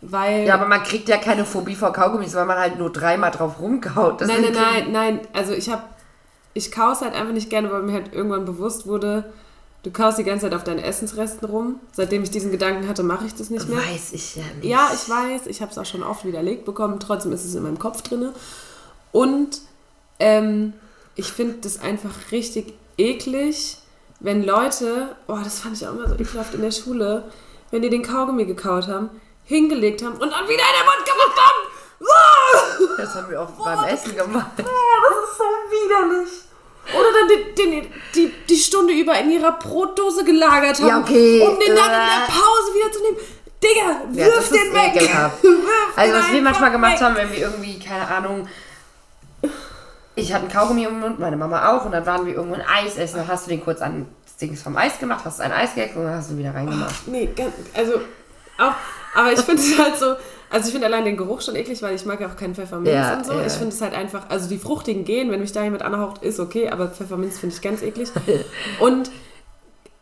[0.00, 0.44] weil...
[0.44, 3.60] Ja, aber man kriegt ja keine Phobie vor Kaugummis, weil man halt nur dreimal drauf
[3.60, 4.20] rumkaut.
[4.20, 5.20] Das Nein, nein, nein, nein.
[5.32, 5.82] Also ich habe,
[6.54, 9.32] ich kaus halt einfach nicht gerne, weil mir halt irgendwann bewusst wurde,
[9.82, 11.80] du kaust die ganze Zeit auf deinen Essensresten rum.
[11.92, 13.78] Seitdem ich diesen Gedanken hatte, mache ich das nicht mehr.
[13.78, 14.64] Weiß ich ja nicht.
[14.64, 17.62] Ja, ich weiß, ich habe es auch schon oft widerlegt bekommen, trotzdem ist es in
[17.62, 18.32] meinem Kopf drinne.
[19.12, 19.60] Und
[20.18, 20.72] ähm,
[21.14, 23.78] ich finde das einfach richtig eklig,
[24.20, 27.24] wenn Leute, oh, das fand ich auch immer so ekelhaft in der Schule,
[27.70, 29.08] wenn die den Kaugummi gekaut haben,
[29.44, 31.69] hingelegt haben und dann wieder in den Mund gemacht haben.
[32.02, 32.96] Ah!
[32.96, 34.50] Das haben wir auch beim Essen gemacht.
[34.58, 36.30] Oh, das ist so widerlich.
[36.94, 41.40] Oder dann den, den, die, die Stunde über in ihrer Brotdose gelagert haben, Ja, okay.
[41.46, 42.26] um den dann in der Äh.
[42.30, 43.16] Pause wieder zu nehmen.
[43.62, 44.94] Digga, Ja, wirf ist den weg.
[45.42, 45.62] Wirf
[45.96, 47.00] Also was wir manchmal gemacht weg.
[47.02, 48.48] haben, wenn wir irgendwie, keine Ahnung,
[50.16, 52.64] ich hatte einen Kaugummi im Mund, meine Mama auch, und dann waren wir irgendwo ein
[52.66, 55.52] Eis essen, dann hast du den kurz an das Ding vom Eis gemacht, hast ein
[55.52, 57.06] Eis gegessen und dann hast du ihn wieder reingemacht.
[57.06, 58.00] Nee, ganz, also
[58.58, 58.72] auch,
[59.14, 60.16] aber ich finde es halt so,
[60.50, 62.92] Also ich finde allein den Geruch schon eklig, weil ich mag ja auch keinen Pfefferminz
[62.92, 63.32] Ja, und so.
[63.34, 63.46] ja.
[63.46, 66.40] Ich finde es halt einfach, also die fruchtigen gehen, wenn mich da jemand anhaucht, ist
[66.40, 68.10] okay, aber Pfefferminz finde ich ganz eklig.
[68.80, 69.10] Und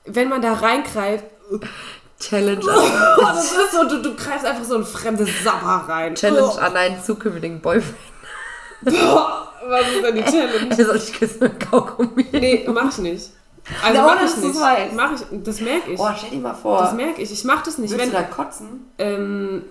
[0.06, 1.24] wenn man da reingreift,
[2.18, 6.14] Challenge, oh, das ist so, du, du greifst einfach so ein fremdes Sabber rein.
[6.14, 7.94] Challenge Oh, an einen zukünftigen Boyfriend.
[8.82, 10.74] boah, was ist denn die Challenge?
[10.84, 12.26] Soll dich küssen mit Kaugummi.
[12.32, 13.30] Nee, mach ich nicht.
[13.84, 14.94] Also Ja, mach ich nicht.
[14.96, 16.00] Mach ich, das merke ich.
[16.00, 16.80] Oh, stell dir mal vor.
[16.80, 17.30] Das merke ich.
[17.30, 17.90] Ich mache das nicht.
[17.90, 18.86] Willst Wenn, du da kotzen?
[18.98, 19.62] ähm,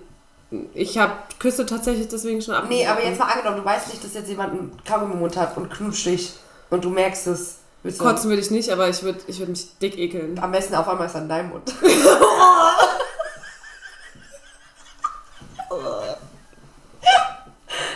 [0.74, 2.64] ich habe Küsse tatsächlich deswegen schon ab.
[2.68, 5.36] Nee, aber jetzt mal angenommen, du weißt nicht, dass jetzt jemand einen Kaugummi im Mund
[5.36, 6.32] hat und knutscht dich
[6.70, 7.56] und du merkst es.
[7.82, 10.38] Willst Kotzen würde ich nicht, aber ich würde ich würd mich dick ekeln.
[10.40, 11.72] am besten auf einmal ist in deinem Mund.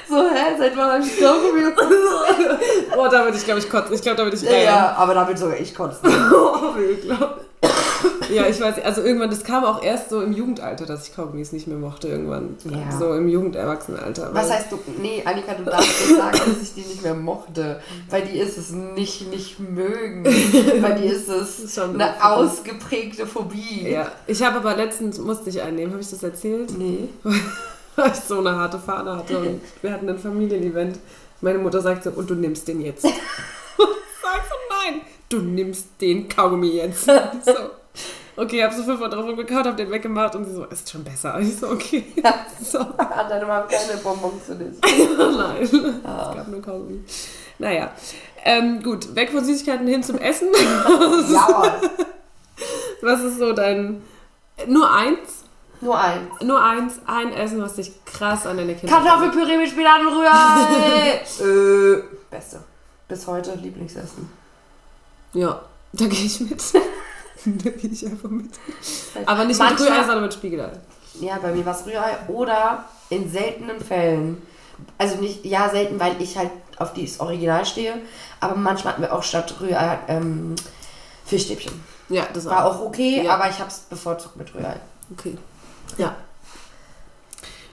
[0.08, 0.54] so, hä?
[0.58, 1.62] Seit wann hab ich Kaugummi?
[2.94, 3.94] Boah, da würde ich, glaube ich, kotzen.
[3.94, 4.64] Ich glaube, da würde ich Ja, rein.
[4.64, 6.00] ja, aber da will sogar ich kotzen.
[6.32, 7.40] Oh, wie ekelhaft.
[8.36, 11.52] Ja, ich weiß, also irgendwann, das kam auch erst so im Jugendalter, dass ich Kaugummis
[11.52, 12.56] nicht mehr mochte, irgendwann.
[12.64, 12.96] Ja.
[12.98, 14.30] So im Jugenderwachsenenalter.
[14.32, 14.78] Was heißt du?
[15.00, 17.80] Nee, Annika, du darfst nicht sagen, dass ich die nicht mehr mochte.
[18.10, 20.24] Bei dir ist es nicht nicht mögen.
[20.80, 22.26] Bei dir ist es schon eine so.
[22.26, 23.88] ausgeprägte Phobie.
[23.88, 26.76] Ja, ich habe aber letztens, musste ich einnehmen, habe ich das erzählt?
[26.78, 27.08] Nee.
[27.96, 30.98] Weil ich so eine harte Fahne hatte und wir hatten ein Familienevent.
[31.42, 33.02] Meine Mutter sagte, und du nimmst den jetzt.
[33.02, 33.12] Sag
[33.78, 37.04] so, nein, du nimmst den Kaugummi jetzt.
[37.04, 37.52] So.
[38.34, 41.38] Okay, hab so 500 Euro gekauft, hab den weggemacht und sie so, ist schon besser.
[41.40, 42.04] Ich so, okay.
[42.62, 44.78] So, Hat deine Mama keine Bonbons für dich?
[45.18, 45.62] nein.
[45.62, 47.04] Es gab nur Kaugummi.
[47.58, 47.90] Naja,
[48.44, 50.48] ähm, gut, weg von Süßigkeiten hin zum Essen.
[51.30, 51.80] Ja,
[53.02, 54.02] Was ist so dein,
[54.66, 55.44] nur eins?
[55.80, 56.30] nur eins.
[56.42, 61.20] Nur eins, ein Essen, was dich krass an deine Kinder Kartoffelpüree mit Spinat und Rührei.
[61.40, 62.62] äh, beste.
[63.08, 64.30] Bis heute Lieblingsessen.
[65.34, 65.60] Ja,
[65.92, 66.62] da gehe ich mit.
[67.64, 68.50] da gehe ich einfach mit.
[69.26, 70.70] Aber nicht mit Manchmal- Rührei, sondern mit Spiegelei.
[71.20, 74.40] Ja, bei mir war es Rührei oder in seltenen Fällen.
[74.98, 77.94] Also nicht, ja, selten, weil ich halt auf dieses Original stehe.
[78.40, 80.54] Aber manchmal hatten wir auch statt Rührei ähm,
[81.26, 81.72] Fischstäbchen.
[82.08, 82.76] Ja, das War auch.
[82.80, 83.34] auch okay, Ja.
[83.34, 84.76] aber ich habe es bevorzugt mit Rührei.
[85.12, 85.36] Okay.
[85.98, 86.16] Ja.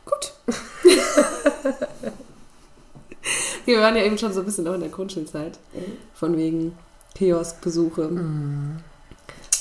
[0.06, 0.34] Gut.
[3.66, 5.58] wir waren ja eben schon so ein bisschen noch in der Grundschulzeit.
[6.14, 6.78] Von wegen
[7.16, 8.10] Kioskbesuche.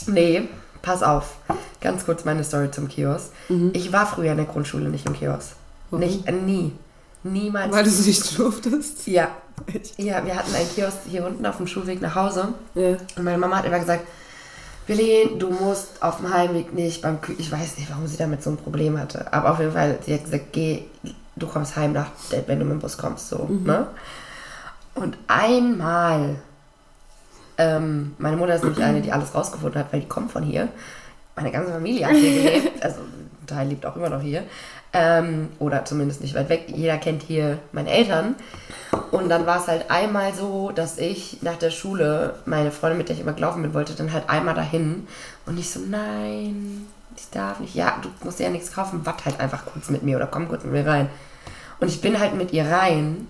[0.06, 0.48] Nee,
[0.82, 1.36] pass auf.
[1.80, 3.30] Ganz kurz meine Story zum Kiosk.
[3.72, 5.52] Ich war früher in der Grundschule nicht im Kiosk.
[5.90, 6.04] Warum?
[6.04, 6.72] Nicht, äh, nie.
[7.22, 7.72] Niemals.
[7.72, 9.06] Weil du es nicht durftest.
[9.06, 9.28] ja.
[9.66, 9.98] Echt?
[9.98, 12.54] Ja, wir hatten einen Kiosk hier unten auf dem Schulweg nach Hause.
[12.74, 12.96] Ja.
[13.16, 14.06] Und meine Mama hat immer gesagt,
[14.86, 18.42] Willi, du musst auf dem Heimweg nicht beim Kü Ich weiß nicht, warum sie damit
[18.42, 19.32] so ein Problem hatte.
[19.32, 20.84] Aber auf jeden Fall, sie hat gesagt, geh,
[21.36, 22.06] du kommst heim, nach,
[22.46, 23.28] wenn du mit dem Bus kommst.
[23.28, 23.88] So, ne?
[24.94, 26.36] Und einmal,
[27.58, 30.68] ähm, meine Mutter ist nämlich eine, die alles rausgefunden hat, weil die kommt von hier.
[31.36, 32.82] Meine ganze Familie hat hier gelebt.
[32.82, 34.44] Also ein Teil lebt auch immer noch hier.
[34.92, 36.66] Ähm, oder zumindest nicht weit weg.
[36.68, 38.36] Jeder kennt hier meine Eltern.
[39.10, 43.08] Und dann war es halt einmal so, dass ich nach der Schule, meine Freundin, mit
[43.08, 45.06] der ich immer gelaufen bin, wollte dann halt einmal dahin.
[45.44, 47.74] Und ich so, nein, ich darf nicht.
[47.74, 50.48] Ja, du musst dir ja nichts kaufen, watt halt einfach kurz mit mir oder komm
[50.48, 51.10] kurz mit mir rein.
[51.80, 53.26] Und ich bin halt mit ihr rein.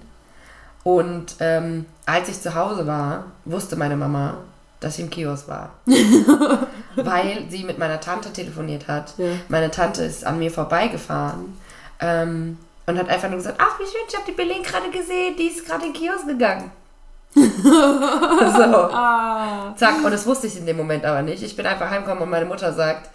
[0.88, 4.38] Und ähm, als ich zu Hause war, wusste meine Mama,
[4.80, 5.72] dass ich im Kiosk war.
[6.96, 9.12] weil sie mit meiner Tante telefoniert hat.
[9.18, 9.32] Ja.
[9.48, 11.58] Meine Tante ist an mir vorbeigefahren
[12.00, 15.36] ähm, und hat einfach nur gesagt, ach wie schön, ich habe die Berlin gerade gesehen,
[15.36, 16.70] die ist gerade in den Kiosk gegangen.
[17.34, 19.74] so, Ah.
[19.76, 21.42] zack, und das wusste ich in dem Moment aber nicht.
[21.42, 23.10] Ich bin einfach heimgekommen und meine Mutter sagt,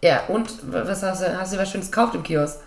[0.00, 2.60] ja, und, was hast du, hast du was Schönes gekauft im Kiosk?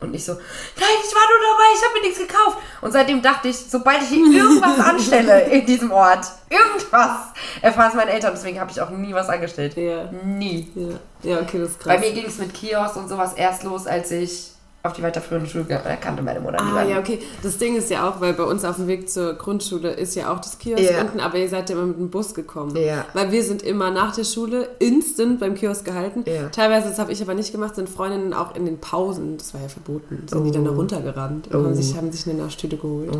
[0.00, 0.42] Und ich so, nein,
[0.76, 2.58] ich war nur dabei, ich habe mir nichts gekauft.
[2.80, 7.18] Und seitdem dachte ich, sobald ich irgendwas anstelle in diesem Ort, irgendwas,
[7.60, 8.32] erfahren es meine Eltern.
[8.34, 9.76] Deswegen habe ich auch nie was angestellt.
[9.76, 10.10] Ja.
[10.24, 10.72] Nie.
[10.74, 10.98] ja.
[11.22, 11.94] Ja, okay, das ist krass.
[11.94, 15.48] Bei mir ging es mit Kiosk und sowas erst los, als ich auf die weiterführende
[15.48, 15.64] Schule
[16.00, 17.18] kannte meine Mutter Ah, ja, okay.
[17.42, 20.32] Das Ding ist ja auch, weil bei uns auf dem Weg zur Grundschule ist ja
[20.32, 21.02] auch das Kiosk Ja.
[21.02, 22.74] unten, aber ihr seid ja immer mit dem Bus gekommen.
[22.76, 23.04] Ja.
[23.12, 26.24] Weil wir sind immer nach der Schule instant beim Kiosk gehalten.
[26.26, 26.48] Ja.
[26.48, 29.60] Teilweise, das habe ich aber nicht gemacht, sind Freundinnen auch in den Pausen, das war
[29.60, 31.64] ja verboten, sind die dann da runtergerannt und Oh.
[31.64, 33.10] haben, sich, haben sich eine Naschtüte geholt.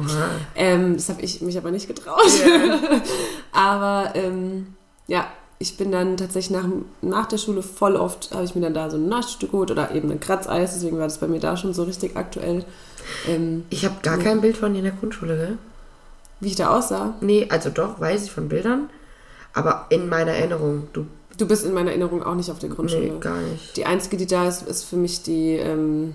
[0.57, 2.23] Ähm, das habe ich mich aber nicht getraut.
[3.53, 4.75] aber ähm,
[5.07, 5.27] ja,
[5.63, 6.67] ich bin dann tatsächlich nach,
[7.03, 9.95] nach der Schule voll oft, habe ich mir dann da so ein Naschstück geholt oder
[9.95, 12.65] eben ein Kratzeis, deswegen war das bei mir da schon so richtig aktuell.
[13.29, 15.59] Ähm, Ich habe gar kein Bild von dir in der Grundschule, gell?
[16.41, 17.15] wie ich da aussah.
[17.21, 18.89] Nee, also doch, weiß ich von Bildern.
[19.53, 21.07] Aber in meiner Erinnerung, du.
[21.37, 23.11] Du bist in meiner Erinnerung auch nicht auf der Grundschule.
[23.13, 23.77] Nee, gar nicht.
[23.77, 26.15] Die einzige, die da ist, ist für mich die ähm,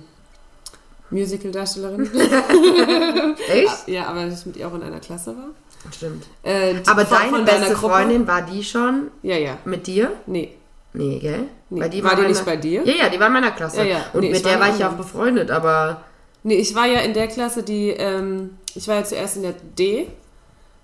[1.12, 2.10] Musical-Darstellerin.
[3.50, 3.88] Echt?
[3.88, 5.50] ja, aber ich mit ihr auch in einer Klasse war.
[5.94, 6.26] Stimmt.
[6.44, 7.94] Äh, die Aber von- deine von beste Gruppe.
[7.94, 9.58] Freundin war die schon Ja, ja.
[9.66, 10.12] mit dir?
[10.26, 10.52] Nee.
[10.94, 11.44] Nee, gell?
[11.70, 11.82] Nee.
[11.82, 12.84] Weil War die in nicht meiner- bei dir?
[12.86, 13.78] Ja, ja, die war in meiner Klasse.
[13.80, 14.06] Ja, ja.
[14.14, 16.02] Und Nee, mit war der war ich ja auch befreundet, aber
[16.44, 19.54] Nee, ich war ja in der Klasse, die, ähm, ich war ja zuerst in der
[19.78, 20.08] D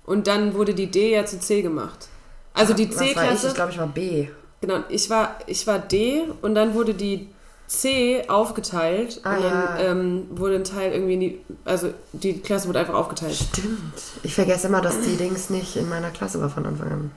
[0.06, 2.08] und dann wurde die D ja zu C gemacht.
[2.54, 3.10] Also die was war ich?
[3.14, 4.28] C-Klasse, Ich glaube, ich war B.
[4.60, 7.30] genau, ich war, ich war D und dann wurde die
[7.72, 12.68] C aufgeteilt Ah, und dann ähm, wurde ein Teil irgendwie in die, also die Klasse
[12.68, 13.34] wurde einfach aufgeteilt.
[13.36, 13.94] Stimmt.
[14.24, 17.12] Ich vergesse immer, dass die Dings nicht in meiner Klasse war von Anfang an.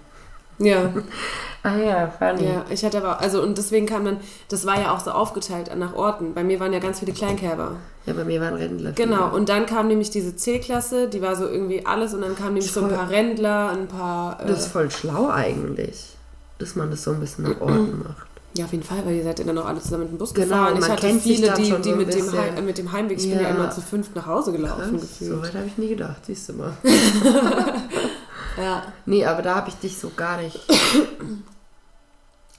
[0.58, 0.92] Ja,
[1.64, 2.44] Ah ja, funny.
[2.46, 4.18] ja, ich hatte aber, also und deswegen kam dann,
[4.50, 6.34] das war ja auch so aufgeteilt nach Orten.
[6.34, 7.76] Bei mir waren ja ganz viele Kleinkerber.
[8.06, 8.92] Ja, bei mir waren Rentner.
[8.92, 12.54] Genau, und dann kam nämlich diese C-Klasse, die war so irgendwie alles und dann kamen
[12.54, 14.40] nämlich so ein paar Rändler, ein paar.
[14.40, 16.14] Äh, Das ist voll schlau eigentlich,
[16.58, 18.26] dass man das so ein bisschen nach Orten macht.
[18.56, 20.32] Ja, auf jeden Fall, weil ihr seid ja dann auch alle zusammen mit dem Bus
[20.32, 20.72] Genau, gefahren.
[20.74, 22.32] und Ich man hatte viele, die, die so mit, dem.
[22.32, 23.54] Heim, äh, mit dem Heimweg, ich bin ja Ja.
[23.54, 25.30] immer zu fünft nach Hause gelaufen Krass, gefühlt.
[25.30, 26.72] so weit habe ich nie gedacht, siehst du mal.
[28.56, 28.84] Ja.
[29.04, 30.60] Nee, aber da habe ich dich so gar nicht.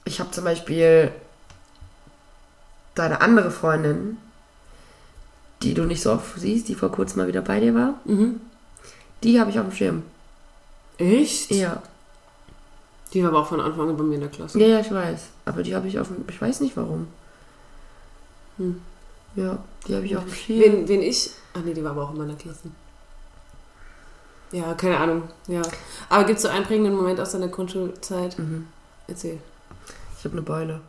[0.04, 1.10] Ich habe zum Beispiel
[2.94, 4.18] deine andere Freundin,
[5.62, 8.40] die du nicht so oft siehst, die vor kurzem mal wieder bei dir war, Mhm.
[9.22, 10.02] die habe ich auf dem Schirm.
[10.98, 11.50] Echt?
[11.50, 11.82] Ja.
[13.12, 14.58] Die war aber auch von Anfang an bei mir in der Klasse.
[14.60, 15.20] Ja, ja, ich weiß.
[15.44, 16.24] Aber die habe ich auf dem.
[16.28, 17.06] Ich weiß nicht warum.
[18.58, 18.80] Hm.
[19.36, 20.60] Ja, die habe ich dem Schirm.
[20.60, 21.30] Wen, wen ich.
[21.54, 22.68] Ach nee, die war aber auch in meiner Klasse.
[24.52, 25.22] Ja, keine Ahnung.
[25.48, 25.62] Ja.
[26.08, 28.38] Aber gibt es so einen prägenden Moment aus deiner Grundschulzeit?
[28.38, 28.66] Mhm.
[29.08, 29.38] Erzähl.
[30.18, 30.80] Ich habe eine Beule.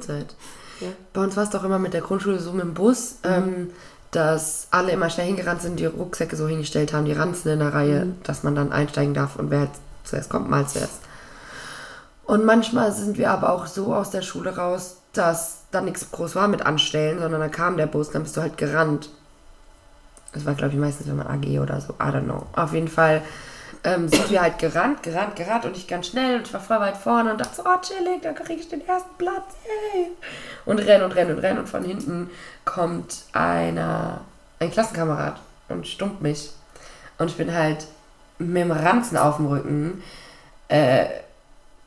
[0.00, 0.34] Zeit.
[0.80, 0.86] Ja.
[1.12, 3.28] Bei uns war es doch immer mit der Grundschule so mit dem Bus, Mhm.
[3.32, 3.70] ähm,
[4.12, 7.74] dass alle immer schnell hingerannt sind, die Rucksäcke so hingestellt haben, die Ranzen in der
[7.74, 8.14] Reihe, Mhm.
[8.22, 9.68] dass man dann einsteigen darf und wer
[10.04, 11.00] zuerst kommt, mal zuerst.
[12.28, 16.34] Und manchmal sind wir aber auch so aus der Schule raus, dass da nichts groß
[16.34, 19.08] war mit Anstellen, sondern dann kam der Bus, dann bist du halt gerannt.
[20.34, 22.44] Das war, glaube ich, meistens, wenn man AG oder so, I don't know.
[22.54, 23.22] Auf jeden Fall
[23.82, 26.80] ähm, sind wir halt gerannt, gerannt, gerannt und ich ganz schnell und ich war voll
[26.80, 29.54] weit vorne und dachte so, oh chillig, da kriege ich den ersten Platz,
[29.94, 30.08] ey.
[30.66, 32.28] Und renn und renn und renn und von hinten
[32.66, 34.20] kommt einer,
[34.60, 36.50] ein Klassenkamerad und stummt mich.
[37.16, 37.86] Und ich bin halt
[38.36, 40.02] mit dem Ranzen auf dem Rücken
[40.68, 41.06] äh,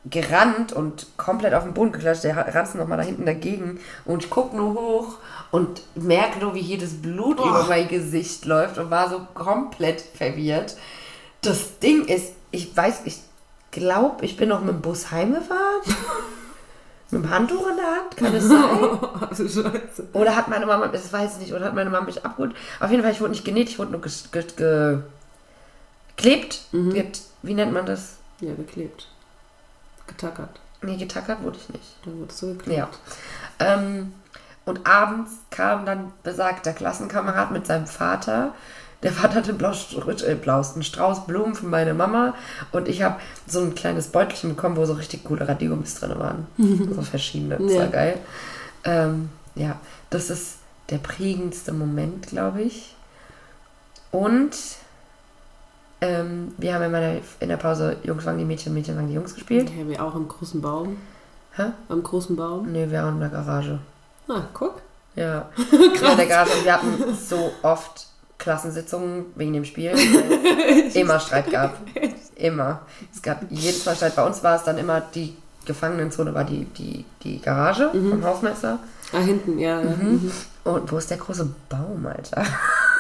[0.10, 4.30] gerannt und komplett auf den Boden geklatscht, der Ranzen nochmal da hinten dagegen und ich
[4.32, 5.18] guck nur hoch
[5.52, 7.48] und merke nur, wie hier das Blut Oh.
[7.48, 10.76] über mein Gesicht läuft und war so komplett verwirrt.
[11.42, 13.20] Das Ding ist, ich weiß, ich
[13.70, 15.82] glaube, ich bin noch mit dem Bus heimgefahren.
[17.12, 19.00] mit dem Handtuch in der Hand, kann es sein?
[19.50, 20.08] Scheiße.
[20.14, 22.56] Oder hat meine Mama, das weiß ich nicht, oder hat meine Mama mich abgeholt?
[22.80, 24.98] Auf jeden Fall, ich wurde nicht genäht, ich wurde nur ges- ge ge
[26.16, 26.62] geklebt.
[26.72, 27.04] Mhm.
[27.44, 28.18] Wie nennt man das?
[28.40, 29.08] Ja, geklebt.
[30.18, 30.60] Getackert.
[30.82, 31.96] Nee, getackert wurde ich nicht.
[32.06, 32.78] Dann wurdest du geklebt.
[32.78, 32.90] Ja.
[33.60, 34.14] Ähm,
[34.66, 38.54] und abends kam dann besagter Klassenkamerad mit seinem Vater.
[39.04, 39.88] Der Vater hatte Blaus,
[40.24, 42.36] äh, Blaus, einen Strauß Blumen für meine Mama
[42.72, 46.48] und ich habe so ein kleines Beutelchen bekommen, wo so richtig coole Radiergummis drin waren.
[46.96, 47.58] so verschiedene.
[47.58, 47.88] Das war Ja.
[47.88, 48.18] geil.
[48.84, 49.78] Ähm, ja,
[50.12, 50.58] das ist
[50.92, 52.96] der prägendste Moment, glaube ich.
[54.12, 54.52] Und
[56.02, 59.14] ähm, wir haben in, meiner, in der Pause Jungs waren die Mädchen, Mädchen waren die
[59.14, 59.70] Jungs gespielt.
[59.78, 60.98] Ja, wir auch im großen Baum.
[61.56, 61.66] Hä?
[61.90, 62.72] Am großen Baum.
[62.72, 63.80] Nee, wir waren in der Garage.
[64.28, 64.82] Ah, guck.
[65.16, 65.50] Ja.
[66.02, 66.54] ja, in der Garage.
[66.54, 68.08] Und wir hatten so oft
[68.40, 71.78] Klassensitzungen wegen dem Spiel, weil es immer Streit gab.
[72.36, 72.82] Immer.
[73.14, 74.16] Es gab jedes Mal Streit.
[74.16, 78.80] Bei uns war es dann immer, die Gefangenenzone war die, die, die Garage vom Hausmeister.
[79.14, 79.80] Ah, hinten, ja.
[79.82, 79.90] ja.
[79.90, 80.32] Mhm.
[80.64, 82.44] Und wo ist der große Baum, Alter?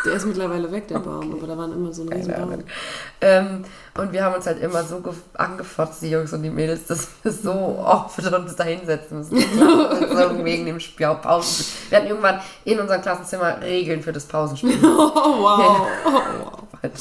[0.06, 2.54] Der ist mittlerweile weg, der Baum, aber da waren immer so ein riesen Keine Baum.
[2.54, 2.66] Ahnung.
[3.22, 3.64] Ähm,
[3.98, 7.08] und wir haben uns halt immer so gef- angefotzt, die Jungs und die Mädels, dass
[7.22, 7.52] wir so
[7.84, 9.38] oft uns da hinsetzen müssen.
[9.60, 11.66] so wegen dem Spiel, Pausen.
[11.90, 14.78] Wir hatten irgendwann in unserem Klassenzimmer Regeln für das Pausenspiel.
[14.84, 15.88] Oh, wow.
[16.06, 16.12] Oh,
[16.82, 16.92] wow.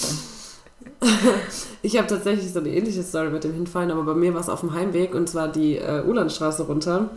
[1.82, 4.48] Ich habe tatsächlich so eine ähnliche Story mit dem Hinfallen, aber bei mir war es
[4.50, 7.08] auf dem Heimweg und zwar die äh, Ulandstraße runter.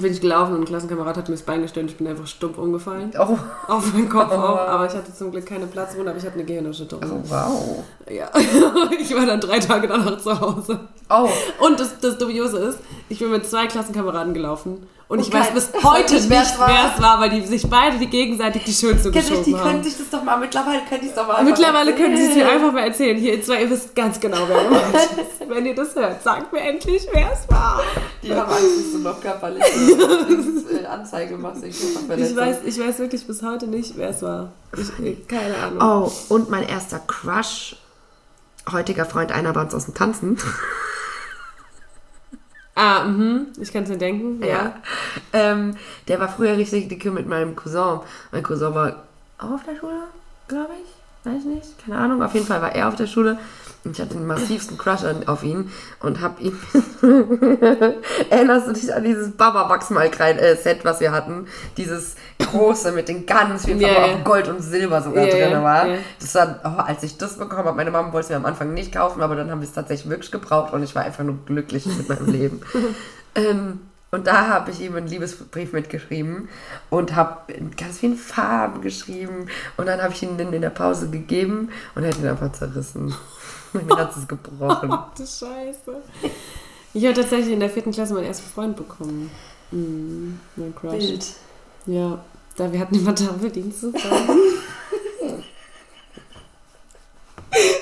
[0.00, 2.26] Bin ich gelaufen und ein Klassenkamerad hat mir das Bein gestellt und ich bin einfach
[2.26, 3.12] stumpf umgefallen.
[3.18, 4.36] Oh, Auf meinen Kopf Oh.
[4.36, 7.22] auf, aber ich hatte zum Glück keine Platzwunde, aber ich hatte eine Gehirnerschütterung.
[7.24, 7.84] oh, wow.
[8.10, 8.30] Ja,
[9.00, 10.80] ich war dann drei Tage danach zu Hause.
[11.08, 11.28] Oh,
[11.64, 12.78] Und das, das Dubiose ist,
[13.08, 16.28] ich bin mit zwei Klassenkameraden gelaufen und ich Und weiß kein- bis weiß heute nicht,
[16.28, 16.58] nicht, wer es
[17.00, 17.14] war.
[17.16, 19.82] es weil die sich beide die gegenseitig die Schuld zugeschoben haben.
[19.84, 22.48] sich das doch mal, mittlerweile können die es doch mal Mittlerweile können Sie es mir
[22.48, 23.16] einfach mal erzählen.
[23.16, 25.48] Hier, ihr zwei, ihr wisst ganz genau, wer gemeint ist.
[25.48, 27.80] Wenn ihr das hört, sagt mir endlich, wer es war.
[28.22, 29.64] Die haben Angst, dass du noch körperliche
[30.82, 31.62] äh, Anzeige machst.
[31.62, 34.50] Ich, Ich weiß, ich weiß wirklich bis heute nicht, wer es war.
[34.76, 36.10] Ich, keine Ahnung.
[36.28, 37.76] Oh, und mein erster Crush,
[38.72, 40.36] heutiger Freund, einer bei uns aus dem Tanzen.
[42.76, 43.46] Ah, mhm.
[43.58, 44.40] Ich kann es mir denken.
[44.42, 44.48] Ja.
[44.48, 44.74] Ja.
[45.32, 45.76] Ähm,
[46.08, 48.00] der war früher richtig dicke mit meinem Cousin.
[48.30, 49.04] Mein Cousin war
[49.38, 50.02] auch auf der Schule,
[50.46, 51.05] glaube ich.
[51.26, 52.22] Weiß ich nicht, keine Ahnung.
[52.22, 53.38] Auf jeden Fall war er auf der Schule.
[53.84, 55.70] Und ich hatte den massivsten Crush an, auf ihn
[56.00, 56.58] und hab ihn.
[58.30, 61.46] Erinnerst du dich an dieses Baba Wachsmalkrein-Set, was wir hatten?
[61.76, 64.16] Dieses große mit den ganz vielen Farben, ja.
[64.16, 65.86] auch Gold und Silber sogar Ja, drin war.
[65.86, 65.98] ja.
[66.18, 68.74] Das war, oh, als ich das bekommen habe, meine Mama wollte es mir am Anfang
[68.74, 71.38] nicht kaufen, aber dann haben wir es tatsächlich wirklich gebraucht und ich war einfach nur
[71.46, 72.62] glücklich mit meinem Leben.
[73.36, 73.80] ähm,
[74.16, 76.48] und da habe ich ihm einen Liebesbrief mitgeschrieben
[76.88, 79.48] und habe in ganz vielen Farben geschrieben.
[79.76, 83.14] Und dann habe ich ihn in der Pause gegeben und er hat ihn einfach zerrissen.
[83.74, 84.88] Mein Herz ist gebrochen.
[84.90, 86.00] Ach du Scheiße.
[86.94, 89.30] Ich habe tatsächlich in der vierten Klasse meinen ersten Freund bekommen.
[89.70, 91.34] Mhm, mein Crush.
[91.84, 92.24] Ja,
[92.56, 94.00] da wir hatten immer Tafeldienst zusammen.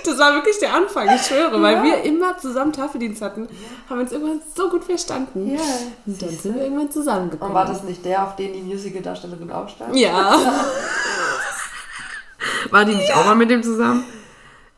[0.04, 3.48] Das war wirklich der Anfang, ich schwöre, weil wir immer zusammen Tafeldienst hatten,
[3.88, 5.50] haben wir uns irgendwann so gut verstanden.
[5.54, 5.60] Ja.
[6.06, 7.50] Und dann sind wir irgendwann zusammengekommen.
[7.50, 9.96] Und war das nicht der, auf den die Musical-Darstellerin auch stand?
[9.96, 10.38] Ja.
[12.70, 14.04] War die nicht auch mal mit dem zusammen?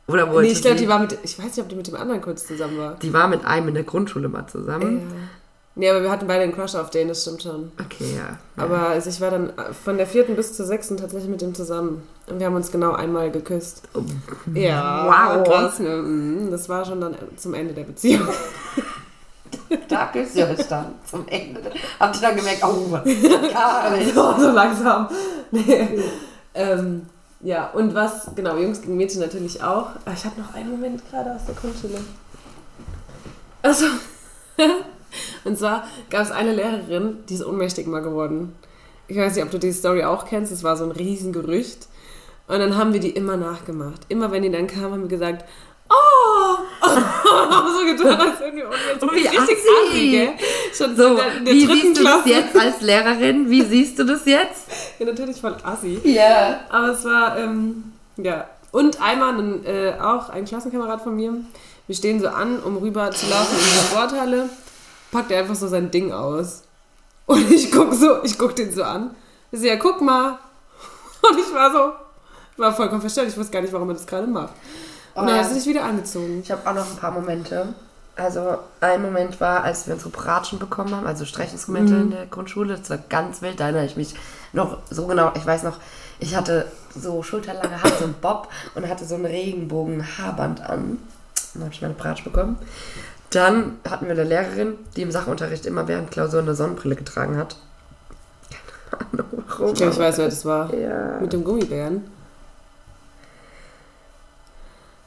[0.08, 1.88] Oder wollte Nee, ich glaube, sie- die war mit, ich weiß nicht, ob die mit
[1.88, 2.94] dem anderen kurz zusammen war.
[2.94, 5.00] die war mit einem in der Grundschule mal zusammen.
[5.00, 5.16] Ja.
[5.78, 7.70] Nee, aber wir hatten beide einen Crush auf den, das stimmt schon.
[7.78, 8.38] Okay, ja.
[8.56, 9.52] Aber also ich war dann
[9.84, 12.02] von der vierten bis zur sechsten tatsächlich mit dem zusammen.
[12.26, 13.82] Und wir haben uns genau einmal geküsst.
[14.54, 15.04] Ja,
[15.36, 15.46] Wow.
[15.46, 15.78] krass.
[15.78, 15.96] Ne?
[15.96, 18.26] Mhm, Das war schon dann zum Ende der Beziehung.
[19.88, 21.60] Da küsst ihr euch dann zum Ende.
[21.98, 24.14] Habt ihr dann gemerkt, oh, gar nicht.
[24.14, 25.08] so, so langsam.
[25.50, 25.88] Nee.
[26.54, 27.06] Ähm,
[27.40, 29.90] ja, und was, genau, Jungs gegen Mädchen natürlich auch.
[30.04, 31.98] Aber ich habe noch einen Moment gerade aus der Grundschule.
[33.62, 33.86] Also,
[35.44, 38.54] und zwar gab es eine Lehrerin, die ist ohnmächtig mal geworden.
[39.08, 41.86] Ich weiß nicht, ob du die Story auch kennst, es war so ein Riesengerücht.
[42.48, 44.02] Und dann haben wir die immer nachgemacht.
[44.08, 45.44] Immer wenn die dann kam, haben wir gesagt,
[45.88, 46.56] oh!
[46.86, 49.58] so getan, als wenn wir ohnmächtig Wie richtig
[49.88, 50.10] assi.
[50.10, 50.28] gell?
[50.76, 52.28] Schon So, in der, in der wie siehst du das Klasse.
[52.28, 53.50] jetzt als Lehrerin?
[53.50, 54.68] Wie siehst du das jetzt?
[54.98, 56.00] Ja, natürlich voll assi.
[56.04, 56.60] Ja.
[56.68, 58.46] Aber es war, ähm, ja.
[58.72, 61.32] Und einmal ein, äh, auch ein Klassenkamerad von mir.
[61.86, 64.48] Wir stehen so an, um rüber zu laufen in die Sporthalle.
[65.10, 66.62] Packt er einfach so sein Ding aus.
[67.26, 69.14] Und ich guck so, ich guck den so an.
[69.50, 70.38] Ich so, ja, guck mal.
[71.30, 71.92] Und ich war so,
[72.56, 73.28] war vollkommen verstellt.
[73.28, 74.54] Ich wusste gar nicht, warum er das gerade macht.
[75.14, 76.40] Und Oh dann hat er sich wieder angezogen.
[76.42, 77.74] Ich habe auch noch ein paar Momente.
[78.16, 82.76] Also ein Moment war, als wir unsere Bratschen bekommen haben, also Streichungsinstrumente in der Grundschule.
[82.78, 83.60] Das war ganz wild.
[83.60, 84.14] Da erinnere ich mich
[84.54, 85.32] noch so genau.
[85.36, 85.78] Ich weiß noch,
[86.18, 90.98] ich hatte so schulterlange Haare, so einen Bob und hatte so ein Regenbogen-Haarband an.
[91.52, 92.58] Dann habe ich meine Bratsch bekommen.
[93.30, 97.56] Dann hatten wir eine Lehrerin, die im Sachunterricht immer während Klausur eine Sonnenbrille getragen hat.
[98.90, 99.68] Keine Ahnung warum.
[99.72, 100.74] Ich glaube, ich weiß, wer das war.
[100.74, 101.18] Ja.
[101.20, 102.10] Mit dem Gummibären.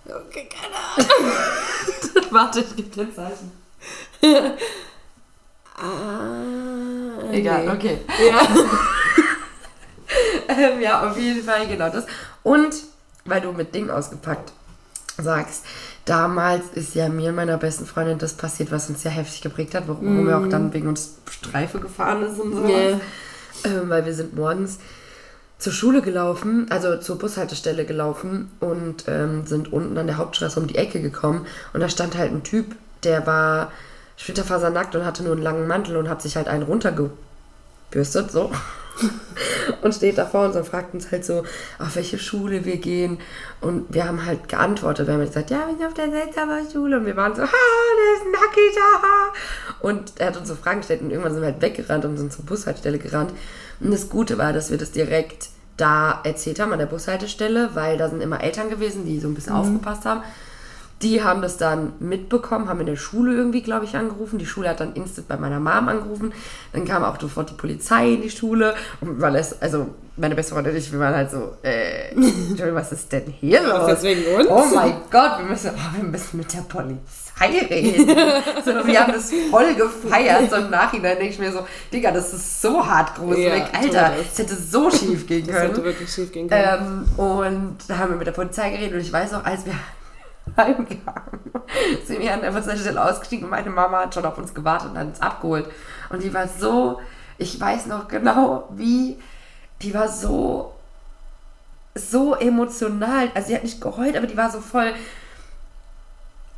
[0.05, 1.33] Okay, keine Ahnung.
[2.31, 3.51] Warte, ich gebe dir Zeichen.
[5.81, 7.71] Ah, Egal, nee.
[7.71, 8.01] okay.
[8.29, 8.41] Ja.
[10.49, 12.05] Ähm, ja, auf jeden Fall, genau das.
[12.41, 12.75] Und
[13.25, 14.51] weil du mit Ding ausgepackt
[15.17, 15.63] sagst,
[16.09, 19.75] damals ist ja mir und meiner besten Freundin das passiert, was uns ja heftig geprägt
[19.75, 22.65] hat, warum wir auch dann wegen uns Streife gefahren ist und so.
[22.65, 22.99] Yeah.
[23.63, 24.79] Ähm, weil wir sind morgens
[25.59, 30.67] zur Schule gelaufen, also zur Bushaltestelle gelaufen und ähm, sind unten an der Hauptstraße um
[30.67, 33.71] die Ecke gekommen und da stand halt ein Typ, der war
[34.17, 38.51] splitterfasernackt und hatte nur einen langen Mantel und hat sich halt einen runtergebürstet, so.
[39.81, 41.43] und steht da vor uns und fragt uns halt so,
[41.77, 43.19] auf welche Schule wir gehen.
[43.61, 45.07] Und wir haben halt geantwortet.
[45.07, 46.97] Wir haben halt gesagt, ja, wir sind auf der Seltsamer Schule.
[46.97, 49.33] Und wir waren so, ha, der ist nackig, ha.
[49.81, 52.33] Und er hat uns so Fragen gestellt und irgendwann sind wir halt weggerannt und sind
[52.33, 53.31] zur Bushaltestelle gerannt.
[53.79, 57.97] Und das Gute war, dass wir das direkt da erzählt haben an der Bushaltestelle, weil
[57.97, 60.21] da sind immer Eltern gewesen, die so ein bisschen aufgepasst haben.
[61.01, 64.37] Die haben das dann mitbekommen, haben in der Schule irgendwie, glaube ich, angerufen.
[64.37, 66.33] Die Schule hat dann instant bei meiner Mom angerufen.
[66.73, 68.75] Dann kam auch sofort die Polizei in die Schule.
[68.99, 69.87] Und weil es, also
[70.19, 72.13] meine beste Freundin und ich, wir waren halt so, äh,
[72.73, 73.81] was ist denn hier los?
[73.83, 74.47] Was ist wegen uns?
[74.49, 78.09] Oh mein Gott, wir müssen, oh, wir müssen mit der Polizei reden.
[78.65, 80.49] so, wir haben das voll gefeiert.
[80.49, 83.63] So im Nachhinein denke ich mir so, Digga, das ist so hart gruselig.
[83.73, 85.69] Ja, Alter, es hätte so schief gehen können.
[85.69, 87.05] hätte wirklich schief gehen können.
[87.17, 89.73] Ähm, und da haben wir mit der Polizei geredet und ich weiß auch, als wir
[90.57, 91.39] heimkamen,
[92.05, 94.97] sind wir an der Bushaltestelle ausgestiegen und meine Mama hat schon auf uns gewartet und
[94.97, 95.65] hat uns abgeholt.
[96.09, 96.99] Und die war so,
[97.37, 99.17] ich weiß noch genau, wie,
[99.81, 100.73] die war so,
[101.95, 103.31] so emotional.
[103.33, 104.93] Also sie hat nicht geheult, aber die war so voll,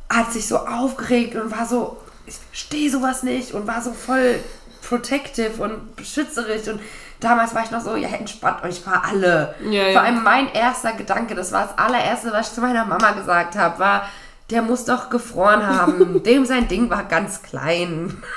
[0.08, 4.38] hat sich so aufgeregt und war so, ich verstehe sowas nicht und war so voll
[4.82, 6.80] protective und beschützerisch und
[7.22, 9.54] damals war ich noch so, ja, entspannt euch mal alle.
[9.64, 9.92] Ja, ja.
[9.92, 13.56] Vor allem mein erster Gedanke, das war das allererste, was ich zu meiner Mama gesagt
[13.56, 14.08] habe, war,
[14.50, 16.22] der muss doch gefroren haben.
[16.24, 18.22] Dem sein Ding war ganz klein.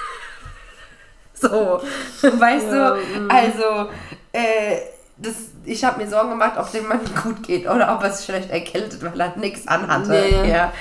[1.37, 1.81] So,
[2.21, 3.89] weißt Ja, du, also,
[4.31, 4.77] äh,
[5.17, 5.33] das,
[5.65, 8.49] ich habe mir Sorgen gemacht, ob dem Mann gut geht oder ob er sich vielleicht
[8.51, 10.11] erkältet, weil er nichts anhatte.
[10.11, 10.49] Nee.
[10.49, 10.71] Ja.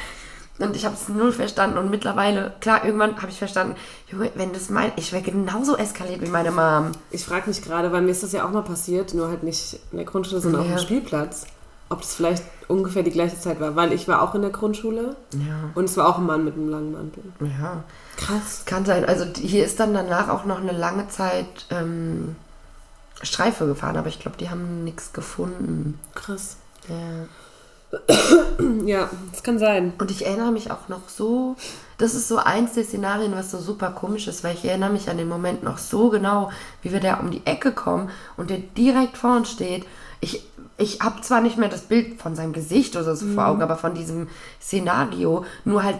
[0.58, 3.74] Und ich habe es null verstanden und mittlerweile, klar, irgendwann habe ich verstanden,
[4.06, 6.92] Junge, wenn das mein, ich wäre genauso eskaliert wie meine Mom.
[7.10, 9.80] Ich frage mich gerade, weil mir ist das ja auch mal passiert, nur halt nicht
[9.90, 10.76] in der Grundschule, sondern auf Ja.
[10.76, 11.46] dem Spielplatz,
[11.88, 15.16] ob das vielleicht ungefähr die gleiche Zeit war, weil ich war auch in der Grundschule
[15.32, 15.70] Ja.
[15.74, 17.24] und es war auch ein Mann mit einem langen Mantel.
[17.40, 17.82] Ja.
[18.16, 18.62] Krass.
[18.64, 19.04] Kann sein.
[19.04, 22.36] Also hier ist dann danach auch noch eine lange Zeit ähm,
[23.22, 25.98] Streife gefahren, aber ich glaube, die haben nichts gefunden.
[26.14, 26.58] Krass.
[26.88, 27.26] Ja.
[28.84, 29.92] Ja, das kann sein.
[29.98, 31.56] Und ich erinnere mich auch noch so,
[31.98, 35.08] das ist so eins der Szenarien, was so super komisch ist, weil ich erinnere mich
[35.08, 36.50] an den Moment noch so genau,
[36.82, 39.86] wie wir da um die Ecke kommen und der direkt vor uns steht.
[40.20, 43.62] Ich, ich habe zwar nicht mehr das Bild von seinem Gesicht oder so vor Augen,
[43.62, 44.28] aber von diesem
[44.60, 45.98] Szenario, nur halt,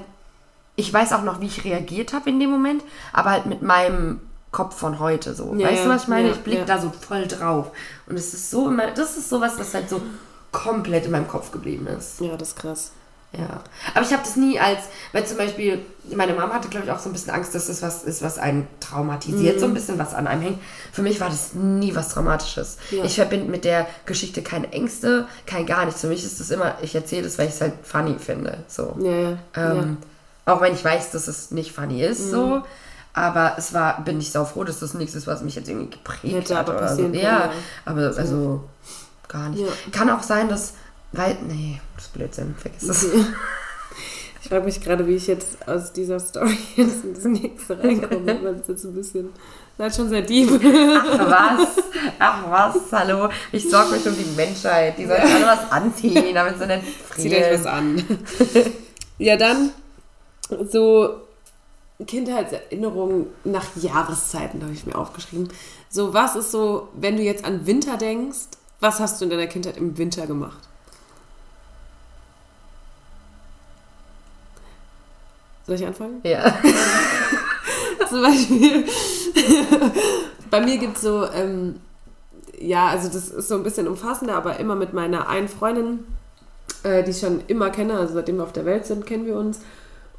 [0.76, 2.82] ich weiß auch noch, wie ich reagiert habe in dem Moment,
[3.12, 4.20] aber halt mit meinem
[4.51, 5.55] Kopf von heute so.
[5.57, 6.28] Ja, weißt du, was ich meine?
[6.28, 6.64] ja, ich blicke ja.
[6.64, 7.70] da so voll drauf.
[8.07, 10.01] Und es ist so immer, das ist sowas, das halt so
[10.55, 12.20] komplett in meinem Kopf geblieben ist.
[12.20, 12.92] Ja, das ist krass.
[13.36, 13.61] Ja.
[13.94, 14.78] Aber ich habe das nie als,
[15.12, 15.80] weil zum Beispiel,
[16.14, 18.38] meine Mama hatte, glaube ich, auch so ein bisschen Angst, dass das was ist, was
[18.38, 20.59] einen traumatisiert, so ein bisschen was an einem hängt.
[20.92, 22.78] Für mich war das nie was Traumatisches.
[22.92, 23.05] Ja.
[23.05, 26.00] Ich verbinde mit der Geschichte keine Ängste, kein gar nichts.
[26.00, 28.59] Für mich ist das immer, ich erzähle das, weil ich es halt funny finde.
[28.68, 28.96] So.
[29.00, 29.72] Ja, ja.
[29.72, 29.96] Ähm,
[30.44, 32.62] Auch wenn ich weiß, dass es nicht funny ist, so.
[33.14, 35.90] Aber es war, bin ich sau froh, dass das nichts ist, was mich jetzt irgendwie
[35.90, 36.68] geprägt Hätte hat.
[36.68, 37.02] aber Oder so.
[37.02, 37.50] können, ja.
[37.84, 38.64] aber also
[39.29, 39.62] gar nicht.
[39.62, 39.68] Ja.
[39.93, 40.75] Kann auch sein, dass,
[41.12, 43.07] weil, nee, das ist Blödsinn, vergiss das.
[44.45, 48.27] Ich frage mich gerade, wie ich jetzt aus dieser Story jetzt in das nächste reinkomme,
[48.45, 49.31] weil es jetzt ein bisschen.
[49.79, 50.51] Ist schon sehr deep.
[50.53, 51.68] Ach was,
[52.18, 53.31] ach was, hallo.
[53.53, 54.99] Ich sorge mich um die Menschheit.
[54.99, 56.83] Die sollen alle was anziehen, damit sie nicht
[57.16, 57.75] Zieht euch was frieren.
[57.75, 58.18] an.
[59.16, 59.70] ja, dann
[60.70, 61.22] so
[62.07, 65.49] Kindheitserinnerungen nach Jahreszeiten, da habe ich mir aufgeschrieben.
[65.89, 68.49] So, was ist so, wenn du jetzt an Winter denkst,
[68.85, 70.59] was hast du in deiner Kindheit im Winter gemacht?
[75.66, 76.20] Soll ich anfangen?
[76.22, 76.45] Ja.
[78.11, 78.85] Zum Beispiel,
[80.51, 81.80] bei mir gibt es so, ähm,
[82.59, 86.01] ja, also das ist so ein bisschen umfassender, aber immer mit meiner einen Freundin,
[86.82, 89.37] äh, die ich schon immer kenne, also seitdem wir auf der Welt sind, kennen wir
[89.37, 89.61] uns.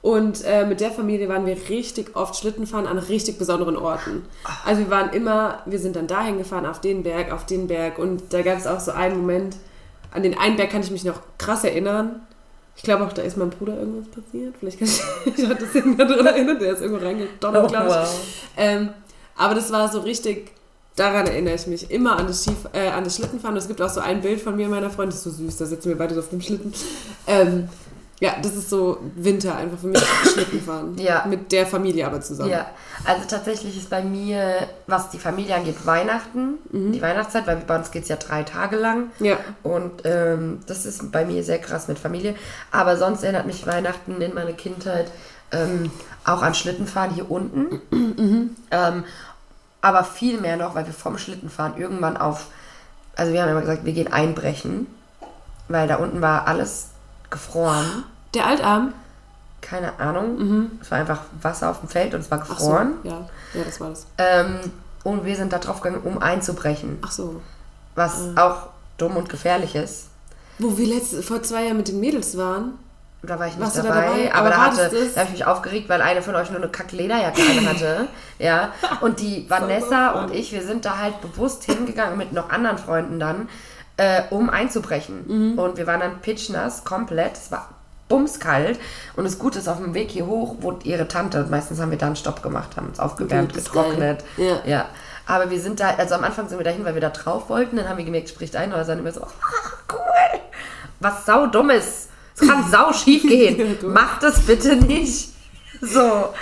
[0.05, 4.21] Und äh, mit der Familie waren wir richtig oft Schlitten fahren an richtig besonderen Orten.
[4.63, 7.97] Also wir waren immer, wir sind dann dahin gefahren, auf den Berg, auf den Berg.
[7.97, 9.55] Und da gab es auch so einen Moment,
[10.11, 12.19] an den einen Berg kann ich mich noch krass erinnern.
[12.75, 14.53] Ich glaube auch, da ist meinem Bruder irgendwas passiert.
[14.59, 15.01] Vielleicht kann ich,
[15.39, 17.95] ich hatte das irgendwann daran erinnert, der ist irgendwo reingedonnert, Oh, glaube ich.
[17.95, 18.21] wow.
[18.57, 18.89] Ähm,
[19.35, 20.51] aber das war so richtig,
[20.95, 23.55] daran erinnere ich mich, immer an das, Skif äh, an das Schlittenfahren.
[23.55, 25.43] Und es gibt auch so ein Bild von mir und meiner Freundin, das ist so
[25.43, 26.71] süß, da sitzen wir beide so auf dem Schlitten.
[27.25, 27.69] Ähm,
[28.21, 30.01] ja, das ist so Winter einfach für mich,
[30.33, 30.97] Schlittenfahren.
[30.97, 31.25] Ja.
[31.27, 32.49] Mit der Familie aber zusammen.
[32.49, 32.67] Ja,
[33.03, 37.91] also tatsächlich ist bei mir, was die Familie angeht, Weihnachten, die Weihnachtszeit, weil bei uns
[37.91, 39.11] geht es ja drei Tage lang.
[39.19, 39.37] Ja.
[39.63, 42.35] Und ähm, das ist bei mir sehr krass mit Familie.
[42.71, 45.11] Aber sonst erinnert mich Weihnachten in meine Kindheit
[45.51, 45.91] ähm,
[46.23, 47.81] auch an Schlittenfahren hier unten.
[48.71, 49.03] Ähm,
[49.81, 52.47] aber viel mehr noch, weil wir vom Schlittenfahren irgendwann auf,
[53.15, 54.87] also wir haben immer gesagt, wir gehen einbrechen,
[55.67, 56.89] weil da unten war alles
[57.35, 58.03] gefroren.
[58.33, 58.93] Der Altarm?
[59.61, 60.71] Keine Ahnung.
[60.81, 62.93] Es war einfach Wasser auf dem Feld und es war Ach so, gefroren.
[63.03, 63.27] ja.
[63.53, 64.05] Ja, das war das.
[64.17, 64.59] Ähm,
[65.03, 66.99] und wir sind da drauf gegangen, um einzubrechen.
[67.01, 67.41] Ach so.
[67.95, 68.67] Was auch
[68.97, 70.07] dumm und gefährlich ist.
[70.59, 72.73] Wo wir letzte, vor zwei Jahren mit den Mädels waren.
[73.23, 74.33] Da war ich nicht dabei, dabei?
[74.35, 76.69] aber, Aber da, hatte, da habe ich mich aufgeregt, weil eine von euch nur eine
[76.69, 78.07] kacke Lederjacke an hatte.
[78.37, 78.73] Ja.
[79.01, 83.19] Und die Vanessa und ich, wir sind da halt bewusst hingegangen mit noch anderen Freunden
[83.19, 83.49] dann,
[83.97, 85.51] äh, um einzubrechen.
[85.53, 85.59] Mhm.
[85.59, 87.33] Und wir waren dann pitchnass, komplett.
[87.37, 87.69] Es war
[88.07, 88.79] bumskalt.
[89.15, 91.91] Und das Gute ist, auf dem Weg hier hoch wurde ihre Tante, und meistens haben
[91.91, 94.23] wir da einen Stopp gemacht, haben uns aufgewärmt, Okay, getrocknet.
[94.37, 94.59] Ja.
[94.65, 94.85] ja.
[95.25, 97.77] Aber wir sind da, also am Anfang sind wir dahin, weil wir da drauf wollten.
[97.77, 99.27] Dann haben wir gemerkt, spricht ein, oder dann immer so, ah,
[99.91, 100.39] cool.
[100.99, 102.09] Was sau dummes.
[102.39, 103.77] Es kann sau schief gehen.
[103.91, 105.29] Macht das bitte nicht.
[105.81, 105.99] So.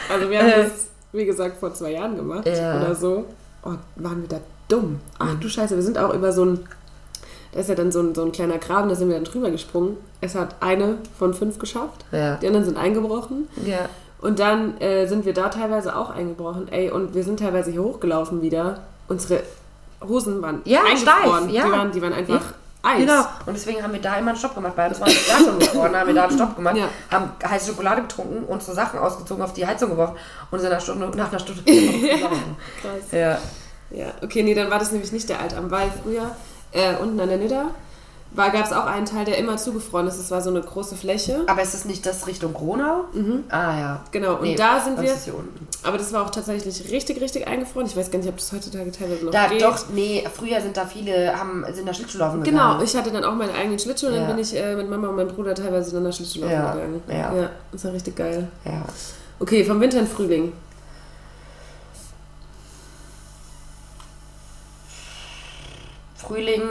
[0.09, 0.63] Also wir haben Äh.
[0.63, 0.71] das,
[1.11, 2.77] wie gesagt, vor zwei Jahren gemacht Ja.
[2.77, 3.25] oder so.
[3.65, 4.37] Oh, waren wir da
[4.67, 4.99] dumm.
[5.17, 6.59] Ach du Scheiße, wir sind auch über so ein,
[7.53, 9.49] da ist ja dann so ein, so ein kleiner Graben, da sind wir dann drüber
[9.51, 9.97] gesprungen.
[10.21, 12.05] Es hat eine von fünf geschafft.
[12.11, 12.35] Ja.
[12.37, 13.47] Die anderen sind eingebrochen.
[13.65, 13.89] Ja.
[14.21, 16.67] Und dann äh, sind wir da teilweise auch eingebrochen.
[16.71, 18.79] Ey, und wir sind teilweise hier hochgelaufen wieder.
[19.07, 19.43] Unsere
[20.07, 21.43] Hosen waren Ja, eingefroren.
[21.49, 21.65] steif, ja.
[21.65, 22.41] Die, waren, die waren einfach Ja.
[22.85, 22.99] Eis.
[22.99, 23.21] Genau.
[23.45, 24.75] Und deswegen haben wir da immer einen Stopp gemacht.
[24.75, 26.89] Bei uns war es da schon geworden, haben wir da einen Stopp gemacht, Ja.
[27.11, 30.15] haben heiße Schokolade getrunken, unsere Sachen ausgezogen, auf die Heizung geworfen
[30.51, 31.61] und sind nach, Stunde, nach einer Stunde
[32.81, 33.11] Krass.
[33.11, 33.37] Ja.
[33.91, 36.31] Ja, okay, nee, dann war das nämlich nicht der Altarm, weil früher
[36.73, 37.65] äh, unten an der Nidda
[38.35, 40.17] gab es auch einen Teil, der immer zugefroren ist.
[40.17, 41.41] Es war so eine große Fläche.
[41.45, 43.03] Aber ist es nicht das Richtung Gronau?
[43.49, 44.01] Ah ja.
[44.09, 45.13] Genau, und Nee, da sind wir.
[45.83, 47.85] Aber das war auch tatsächlich richtig, richtig eingefroren.
[47.85, 49.61] Ich weiß gar nicht, ob das heutzutage teilweise noch Da, geht.
[49.61, 52.83] doch, nee, früher sind da viele, haben, sind da Schlittschuhlaufen Genau, gegangen.
[52.85, 54.21] ich hatte dann auch meinen eigenen Schlittschuh und Ja.
[54.21, 57.03] dann bin ich äh, mit Mama und meinem Bruder teilweise dann nach Schlittschuhlaufen Ja, gegangen.
[57.09, 57.35] ja.
[57.35, 58.47] ja, das war richtig geil.
[58.65, 58.81] Ja.
[59.39, 60.53] Okay, vom Winter in Frühling.
[66.33, 66.63] Frühling,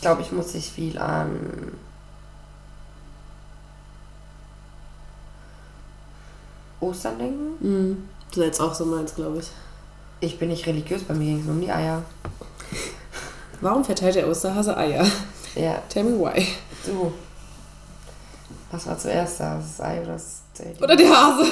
[0.00, 1.72] glaube ich, muss ich viel an.
[6.80, 7.56] Ostern denken.
[7.60, 8.08] Mhm.
[8.32, 9.46] Du jetzt auch so meinst, glaube ich.
[10.20, 12.02] Ich bin nicht religiös, bei mir ging es um die Eier.
[13.60, 15.06] Warum verteilt der Osterhase Eier?
[15.54, 16.44] Ja, Tell me why.
[16.84, 17.12] du.
[18.72, 19.56] Was war zuerst da?
[19.56, 20.42] Das Ei oder das
[20.80, 21.44] Oder der Hase.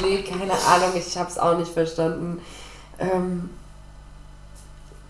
[0.00, 2.40] Nee, keine Ahnung, ich habe es auch nicht verstanden.
[2.98, 3.50] Ähm,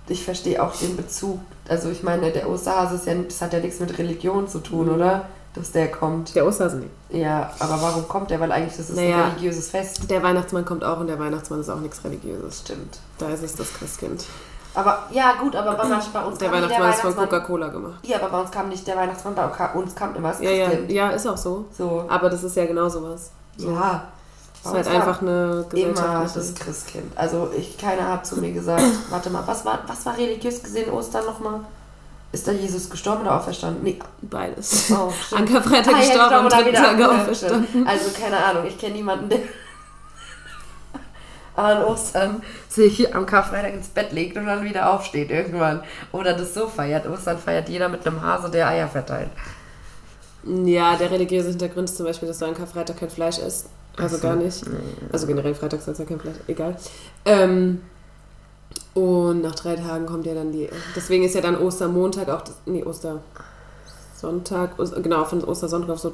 [0.08, 1.40] ich verstehe auch den Bezug.
[1.68, 4.90] Also ich meine, der Osterhase ist ja, das hat ja nichts mit Religion zu tun,
[4.90, 5.26] oder?
[5.54, 6.34] Dass der kommt.
[6.34, 6.90] Der Osterhase nicht.
[7.10, 8.40] Ja, aber warum kommt der?
[8.40, 9.16] Weil eigentlich das ist Naja.
[9.26, 10.10] ein religiöses Fest.
[10.10, 12.60] Der Weihnachtsmann kommt auch und der Weihnachtsmann ist auch nichts Religiöses.
[12.60, 12.98] Stimmt.
[13.18, 14.24] Da ist es das Christkind.
[14.74, 17.28] Aber ja, gut, aber bei, manch- bei uns Der kam nie Weihnachtsmann ist von Weihnachtsmann-
[17.28, 17.98] Coca-Cola gemacht.
[18.02, 20.66] Ja, aber bei uns kam nicht der Weihnachtsmann, bei uns kam immer das Ja, ja,
[20.66, 20.90] Christkind.
[20.90, 21.66] ja, ist auch so.
[21.78, 22.04] So.
[22.08, 23.30] Aber das ist ja genau sowas.
[23.56, 23.70] So.
[23.70, 24.08] Ja.
[24.64, 27.12] Das ist halt einfach eine immer das Christkind.
[27.16, 30.90] Also ich, keiner hat zu mir gesagt, warte mal, was war, was war religiös gesehen
[30.90, 31.60] Ostern nochmal?
[32.32, 33.84] Ist da Jesus gestorben oder auferstanden?
[33.84, 33.98] Nee.
[34.22, 34.90] Beides.
[34.90, 35.12] Oh.
[35.36, 37.86] An Karfreitag Ah, gestorben, am und dritten Tag auferstanden.
[37.86, 39.40] Also keine Ahnung, ich kenne niemanden, der
[41.62, 45.82] an Ostern sich am Karfreitag ins Bett legt und dann wieder aufsteht irgendwann.
[46.10, 47.06] Oder das so feiert.
[47.06, 49.30] Ostern feiert jeder mit einem Hase, der Eier verteilt.
[50.42, 53.68] Ja, der religiöse Hintergrund ist zum Beispiel, dass du an Karfreitag kein Fleisch isst.
[53.96, 54.64] Also gar nicht.
[55.12, 56.76] Also generell Freitag ja kein Fleisch, egal.
[57.24, 57.80] Ähm,
[58.94, 60.68] und nach drei Tagen kommt ja dann die.
[60.96, 62.42] Deswegen ist ja dann Ostermontag auch.
[62.42, 64.78] Das, nee, Ostersonntag.
[64.78, 66.12] Oster, genau, von Ostersonntag auf so,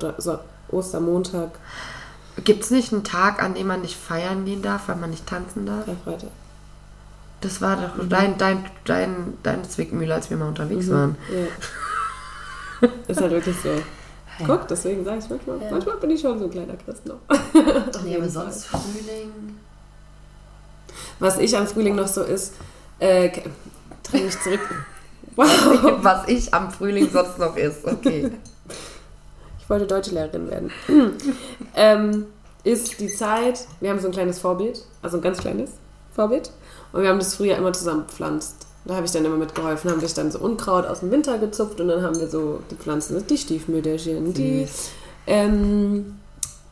[0.70, 1.50] Ostermontag,
[2.44, 5.26] Gibt es nicht einen Tag, an dem man nicht feiern gehen darf, weil man nicht
[5.26, 5.84] tanzen darf?
[5.84, 6.30] Karfreitag.
[7.40, 11.16] Das war doch dein, dein, dein, deine Zwickmühle, als wir mal unterwegs waren.
[11.32, 12.88] Ja.
[13.08, 13.70] Ist halt wirklich so.
[14.46, 15.70] Guck, deswegen sage ich manchmal, Ja.
[15.70, 17.18] manchmal bin ich schon so ein kleiner Christ noch.
[18.04, 19.58] Nee, aber sonst Frühling.
[21.18, 22.54] Was ich am Frühling noch so ist,
[22.98, 23.30] äh,
[24.02, 24.60] dreh mich zurück.
[25.36, 25.46] Wow.
[26.02, 27.86] Was ich am Frühling sonst noch ist.
[27.86, 28.30] Okay.
[29.60, 30.70] Ich wollte Deutschlehrerin werden.
[31.76, 32.26] ähm,
[32.64, 35.70] ist die Zeit, wir haben so ein kleines Vorbild, also ein ganz kleines
[36.14, 36.50] Vorbild.
[36.92, 38.66] Und wir haben das früher immer zusammen gepflanzt.
[38.84, 41.80] Da habe ich dann immer mitgeholfen, haben wir dann so Unkraut aus dem Winter gezupft
[41.80, 44.66] und dann haben wir so die Pflanzen, die Stiefmütterchen, die
[45.26, 46.16] ähm,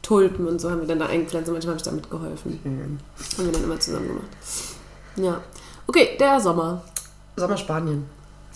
[0.02, 2.58] Tulpen und so haben wir dann da eingepflanzt und manchmal habe ich da mitgeholfen.
[3.36, 4.26] Haben wir dann immer zusammen gemacht.
[5.16, 5.40] Ja.
[5.86, 6.82] Okay, der Sommer.
[7.36, 8.06] Sommer Spanien.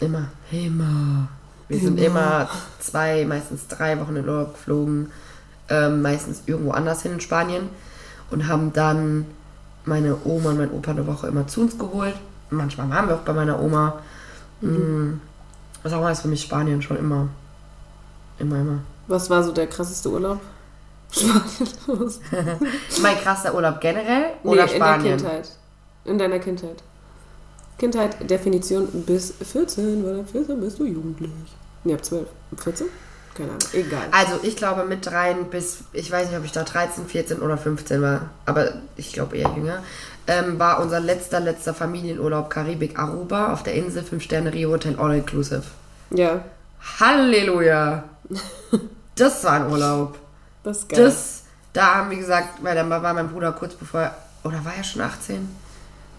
[0.00, 0.30] Immer.
[0.50, 1.28] Immer.
[1.68, 2.06] Wir sind Immer.
[2.06, 2.50] immer
[2.80, 5.12] zwei, meistens drei Wochen in Urlaub geflogen.
[5.68, 7.68] Ähm, meistens irgendwo anders hin in Spanien.
[8.30, 9.26] Und haben dann
[9.84, 12.14] meine Oma und mein Opa eine Woche immer zu uns geholt.
[12.52, 14.00] Manchmal waren wir auch bei meiner Oma.
[14.60, 15.20] Mhm.
[15.84, 17.28] Sommer ist für mich Spanien schon immer.
[18.38, 18.78] Immer, immer.
[19.08, 20.40] Was war so der krasseste Urlaub?
[21.10, 22.58] Spanien.
[23.02, 24.96] Mein krasser Urlaub generell oder nee, Spanien?
[24.96, 25.48] in der Kindheit.
[26.04, 26.82] In deiner Kindheit.
[27.78, 31.30] Kindheit, Definition bis 14, weil ab 14 bist du jugendlich.
[31.84, 32.28] Nee, ab 12.
[32.52, 32.86] Ab 14?
[33.34, 34.08] Keine Ahnung, egal.
[34.12, 37.56] Also ich glaube mit dreien bis, ich weiß nicht, ob ich da 13, 14 oder
[37.56, 39.82] 15 war, aber ich glaube eher jünger,
[40.26, 44.96] ähm, war unser letzter, letzter Familienurlaub Karibik Aruba auf der Insel 5 Sterne Rio Hotel
[44.98, 45.62] All Inclusive.
[46.10, 46.44] Ja,
[47.00, 48.04] Halleluja!
[49.14, 50.18] Das war ein Urlaub.
[50.64, 51.04] das ist geil.
[51.04, 51.42] Das,
[51.74, 54.82] da haben wir gesagt, weil dann war mein Bruder kurz bevor, er- oder war er
[54.84, 55.54] schon 18?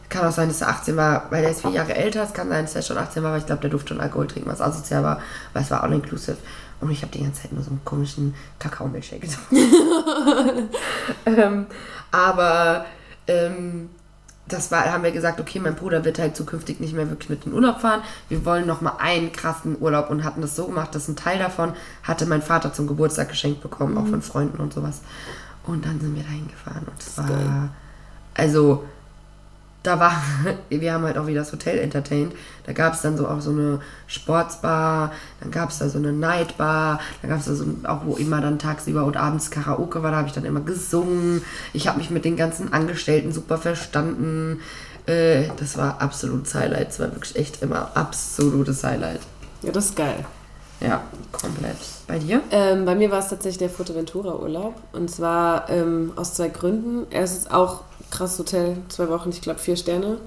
[0.10, 2.22] Kann auch sein, dass er 18 war, weil er ist vier Jahre älter.
[2.24, 4.28] Es kann sein, dass er schon 18 war, aber ich glaube, der durfte schon Alkohol
[4.28, 5.22] trinken, was asozial war,
[5.54, 6.38] weil es war all inclusive.
[6.82, 10.70] Und ich habe die ganze Zeit nur so einen komischen Kakao-Milchshake getrunken.
[11.26, 11.66] ähm,
[12.12, 12.86] aber
[13.28, 13.90] ähm,
[14.48, 17.46] das war, haben wir gesagt, okay, mein Bruder wird halt zukünftig nicht mehr wirklich mit
[17.46, 18.02] in den Urlaub fahren.
[18.28, 21.40] Wir wollen noch mal einen krassen Urlaub und hatten das so gemacht, dass ein Teil
[21.40, 25.02] davon hatte mein Vater zum Geburtstag geschenkt bekommen, auch von Freunden und sowas.
[25.66, 27.70] Und dann sind wir dahin gefahren und es war, geil.
[28.34, 28.84] also
[29.84, 30.22] da war,
[30.70, 32.34] wir haben halt auch wieder das Hotel entertained.
[32.66, 35.12] Da gab es dann so auch so eine Sportsbar,
[35.42, 38.42] dann gab es da so eine Nightbar, dann gab es da so auch, wo immer
[38.42, 41.42] dann tagsüber und abends Karaoke war, da habe ich dann immer gesungen.
[41.74, 44.62] Ich habe mich mit den ganzen Angestellten super verstanden.
[45.06, 46.90] Äh, das war absolutes Highlight.
[46.90, 49.20] Es war wirklich echt immer absolutes Highlight.
[49.62, 50.26] Ja, das ist geil.
[50.80, 51.78] Ja, komplett.
[52.08, 52.42] Bei dir?
[52.52, 54.76] Ähm, bei mir war es tatsächlich der Fuerteventura-Urlaub.
[54.92, 57.08] Und zwar ähm, aus zwei Gründen.
[57.10, 60.18] Erstens auch krasses Hotel, zwei Wochen, ich glaube vier Sterne.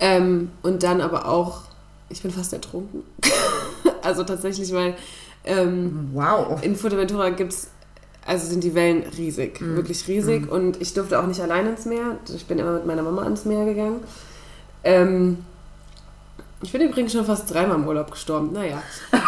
[0.00, 1.62] Ähm, und dann aber auch
[2.08, 3.02] ich bin fast ertrunken.
[4.02, 4.94] also tatsächlich, weil
[5.44, 6.62] ähm, Wow.
[6.62, 7.68] in Fuerteventura gibt es,
[8.24, 9.76] also sind die Wellen riesig, Mhm.
[9.76, 10.48] wirklich riesig.
[10.50, 12.16] Und ich durfte auch nicht allein ins Meer.
[12.32, 14.04] Ich bin immer mit meiner Mama ans Meer gegangen.
[14.84, 15.38] Ähm,
[16.62, 18.52] ich bin übrigens schon fast dreimal im Urlaub gestorben.
[18.52, 18.80] Naja.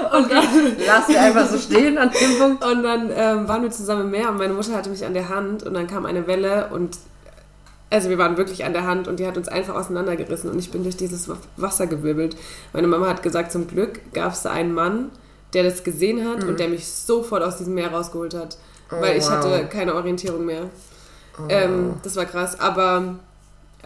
[0.16, 0.44] und dann,
[0.86, 2.64] Lass wir einfach so stehen an dem Punkt.
[2.64, 5.28] und dann ähm, waren wir zusammen im Meer und meine Mutter hatte mich an der
[5.28, 6.98] Hand und dann kam eine Welle und
[7.88, 10.70] also wir waren wirklich an der Hand und die hat uns einfach auseinandergerissen und ich
[10.70, 12.36] bin durch dieses Wa- Wasser gewirbelt.
[12.72, 15.10] Meine Mama hat gesagt, zum Glück gab es da einen Mann,
[15.52, 18.58] der das gesehen hat und der mich sofort aus diesem Meer rausgeholt hat,
[18.90, 19.30] weil ich wow.
[19.30, 20.62] hatte keine Orientierung mehr.
[21.48, 23.16] Ähm, das war krass, aber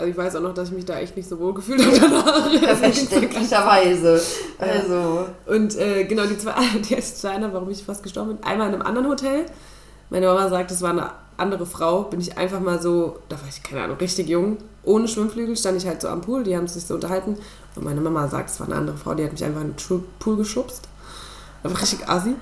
[0.01, 1.99] also ich weiß auch noch, dass ich mich da echt nicht so wohl gefühlt habe
[2.01, 2.51] danach.
[2.79, 4.21] Verständlicherweise.
[4.59, 5.27] Also.
[5.47, 6.53] Und äh, genau, die zwei,
[6.89, 8.45] die Entscheidung, warum ich fast gestorben bin.
[8.45, 9.47] Einmal in einem anderen Hotel.
[10.11, 12.03] Meine Mama sagt, es war eine andere Frau.
[12.03, 14.59] Bin ich einfach mal so, da war ich, keine Ahnung, richtig jung.
[14.85, 16.45] Ohne Schwimmflügel stand ich halt so am Pool.
[16.45, 17.39] Die haben sich so unterhalten.
[17.75, 19.15] Und meine Mama sagt, es war eine andere Frau.
[19.15, 20.83] Die hat mich einfach in den Pool geschubst.
[21.63, 22.35] Einfach richtig assi.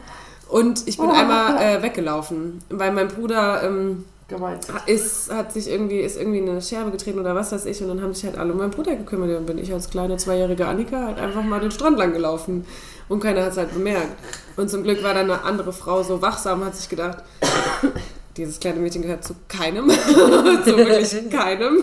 [0.49, 4.67] Und ich bin einmal äh, weggelaufen, weil mein Bruder ähm, Gemeint.
[4.87, 7.81] ist, hat sich irgendwie, ist irgendwie in eine Scherbe getreten oder was weiß ich.
[7.83, 9.37] Und dann haben sich halt alle um meinen Bruder gekümmert.
[9.39, 12.67] Und bin ich als kleine zweijährige Annika halt einfach mal den Strand lang gelaufen.
[13.09, 14.19] Und keiner hat es halt bemerkt.
[14.57, 17.25] Und zum Glück war dann eine andere Frau so wachsam, hat sich gedacht,
[18.37, 19.89] dieses kleine Mädchen gehört zu keinem,
[20.65, 21.83] zu wirklich keinem.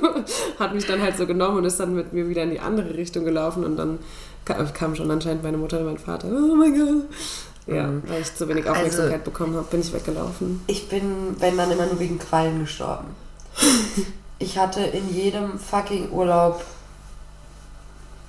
[0.60, 2.94] Hat mich dann halt so genommen und ist dann mit mir wieder in die andere
[2.96, 3.64] Richtung gelaufen.
[3.66, 3.98] Und dann
[4.46, 6.28] ka- kam schon anscheinend meine Mutter und mein Vater.
[6.32, 7.06] Oh mein Gott.
[7.68, 10.62] Ja, weil ich zu wenig Aufmerksamkeit bekommen habe, bin ich weggelaufen.
[10.68, 13.16] Ich bin, wenn dann immer nur wegen Quallen gestorben.
[14.38, 16.62] Ich hatte in jedem fucking Urlaub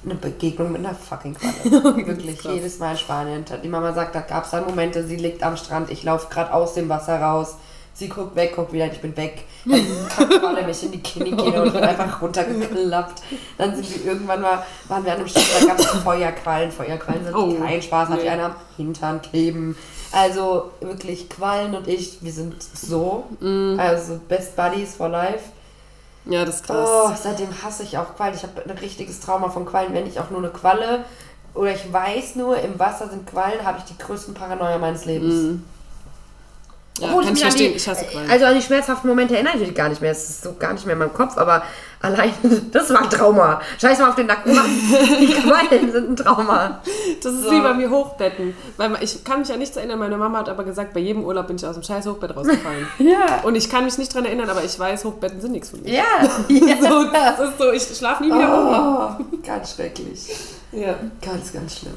[0.05, 1.97] eine Begegnung mit einer fucking Qualle.
[2.07, 3.45] Wirklich, jedes Mal in Spanien.
[3.65, 6.55] Die Mama sagt, da gab es dann Momente, sie liegt am Strand, ich laufe gerade
[6.55, 7.57] aus dem Wasser raus.
[7.99, 9.45] Sie guckt weg, guckt wieder, ich bin weg.
[9.65, 13.23] Dann Qualle mich in die Kniekehle und bin einfach runtergeklappt.
[13.57, 16.71] Dann sind wir irgendwann mal, waren wir an einem Strand, da gab es Feuerquallen.
[16.71, 18.25] Feuerquallen sind Oh, kein Spaß, hat nee.
[18.25, 19.79] die einer am Hintern kleben.
[20.13, 23.25] Also wirklich, Quallen und ich, wir sind so.
[23.79, 25.45] Also Best Buddies for Life.
[26.27, 26.87] Ja, das ist krass.
[26.87, 28.35] Oh, seitdem hasse ich auch Quallen.
[28.35, 29.95] Ich habe ein richtiges Trauma von Quallen.
[29.95, 31.07] Wenn ich auch nur eine Qualle
[31.55, 35.61] oder ich weiß nur, im Wasser sind Quallen, habe ich die größten Paranoia meines Lebens.
[37.01, 37.71] Ja, Obwohl kann ich mich an verstehen.
[37.73, 38.31] die- Ich hasse Quallen.
[38.31, 40.13] Also an die schmerzhaften Momente erinnere ich mich gar nicht mehr.
[40.13, 41.63] Es ist so gar nicht mehr in meinem Kopf, aber
[42.01, 42.33] allein,
[42.73, 43.61] das war ein Trauma.
[43.81, 44.53] Scheiß mal auf den Nacken.
[45.21, 46.81] Die Quallen sind ein Trauma.
[47.23, 47.51] Das ist So.
[47.51, 48.57] wie bei mir Hochbetten.
[48.77, 49.99] Weil ich kann mich ja nichts erinnern.
[49.99, 52.87] Meine Mama hat aber gesagt, bei jedem Urlaub bin ich aus dem scheiß Hochbett rausgefallen.
[52.99, 53.41] Ja.
[53.43, 55.93] Und ich kann mich nicht dran erinnern, aber ich weiß, Hochbetten sind nichts für mich.
[55.93, 56.05] Ja.
[56.81, 59.27] So, das ist so, ich schlafe nie wieder oben.
[59.33, 60.35] Oh, ganz schrecklich.
[60.73, 60.95] Ja.
[61.23, 61.95] Ganz, ganz schlimm.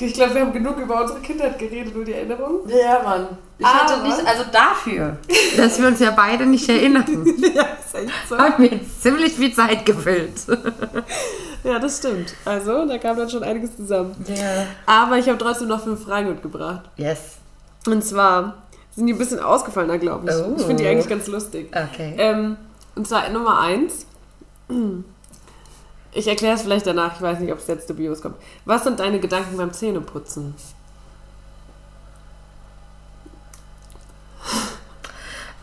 [0.00, 2.60] Ich glaube, wir haben genug über unsere Kindheit geredet und die Erinnerung.
[2.68, 3.28] Ja, Mann.
[3.58, 5.18] Ich Aber- hatte nicht, also dafür,
[5.56, 7.04] dass wir uns ja beide nicht erinnern,
[7.54, 8.38] ja, ist echt so.
[8.38, 10.32] haben wir jetzt ziemlich viel Zeit gefüllt.
[11.62, 12.32] Ja, das stimmt.
[12.46, 14.16] Also, da kam dann schon einiges zusammen.
[14.28, 14.64] Ja.
[14.86, 16.88] Aber ich habe trotzdem noch fünf Fragen mitgebracht.
[16.96, 17.32] Yes.
[17.86, 18.62] Und zwar
[18.96, 20.34] sind die ein bisschen ausgefallener, glaube ich.
[20.36, 20.54] Oh.
[20.56, 21.68] Ich finde die eigentlich ganz lustig.
[21.70, 22.14] Okay.
[22.16, 22.56] Ähm,
[22.94, 24.06] und zwar Nummer eins.
[26.12, 28.36] Ich erkläre es vielleicht danach, ich weiß nicht, ob es jetzt dubios kommt.
[28.64, 30.54] Was sind deine Gedanken beim Zähneputzen?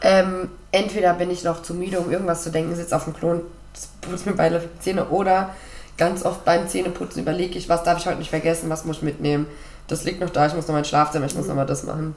[0.01, 3.31] Ähm, entweder bin ich noch zu müde, um irgendwas zu denken, sitze auf dem Klo
[3.31, 3.43] und
[4.01, 5.53] putze mir beide Zähne oder
[5.97, 9.03] ganz oft beim Zähneputzen überlege ich, was darf ich heute nicht vergessen, was muss ich
[9.03, 9.47] mitnehmen.
[9.87, 12.15] Das liegt noch da, ich muss noch mein Schlafzimmer, ich muss noch mal das machen.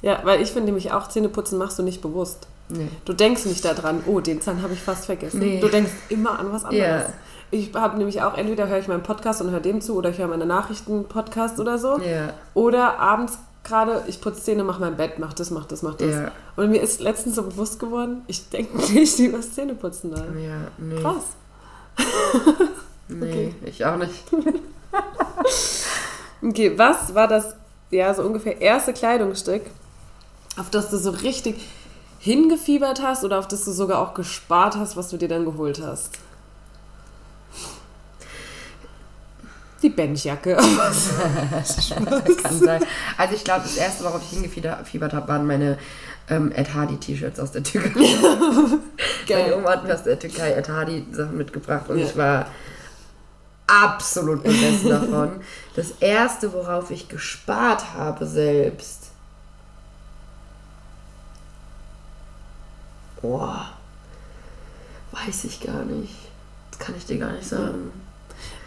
[0.00, 2.48] Ja, weil ich finde nämlich auch, Zähneputzen machst du nicht bewusst.
[2.68, 2.88] Nee.
[3.04, 5.40] Du denkst nicht daran, oh, den Zahn habe ich fast vergessen.
[5.40, 5.60] Nee.
[5.60, 7.08] Du denkst immer an was anderes.
[7.08, 7.12] Ja.
[7.52, 10.18] Ich habe nämlich auch, entweder höre ich meinen Podcast und höre dem zu oder ich
[10.18, 11.98] höre meine Nachrichten-Podcast oder so.
[12.00, 12.32] Ja.
[12.54, 16.10] Oder abends gerade, ich putze Zähne, mache mein Bett, mach das, mach das, mach das.
[16.10, 16.30] Ja.
[16.56, 20.24] Und mir ist letztens so bewusst geworden, ich denke nicht über das Zähneputzen nach.
[20.34, 21.00] Ja, nee.
[21.00, 21.24] Krass.
[23.08, 23.54] Nee, Okay.
[23.66, 24.24] ich auch nicht.
[26.44, 27.54] Okay, was war das,
[27.90, 29.62] ja, so ungefähr erste Kleidungsstück,
[30.58, 31.56] auf das du so richtig
[32.18, 35.80] hingefiebert hast oder auf das du sogar auch gespart hast, was du dir dann geholt
[35.84, 36.10] hast?
[39.82, 40.56] Die Benchjacke.
[42.42, 42.84] Kann sein.
[43.18, 45.76] Also ich glaube, das erste, worauf ich hingefiebert habe, waren meine
[46.30, 47.90] ähm, Ed Hardy T-Shirts aus der Türkei.
[49.28, 52.04] Meine Oma hat mir aus der Türkei Ed Hardy Sachen mitgebracht und Ja.
[52.06, 52.46] ich war
[53.66, 55.40] absolut besessen davon.
[55.74, 59.10] Das erste, worauf ich gespart habe selbst.
[63.20, 63.70] Boah,
[65.12, 66.14] weiß ich gar nicht.
[66.70, 67.92] Das kann ich dir gar nicht sagen.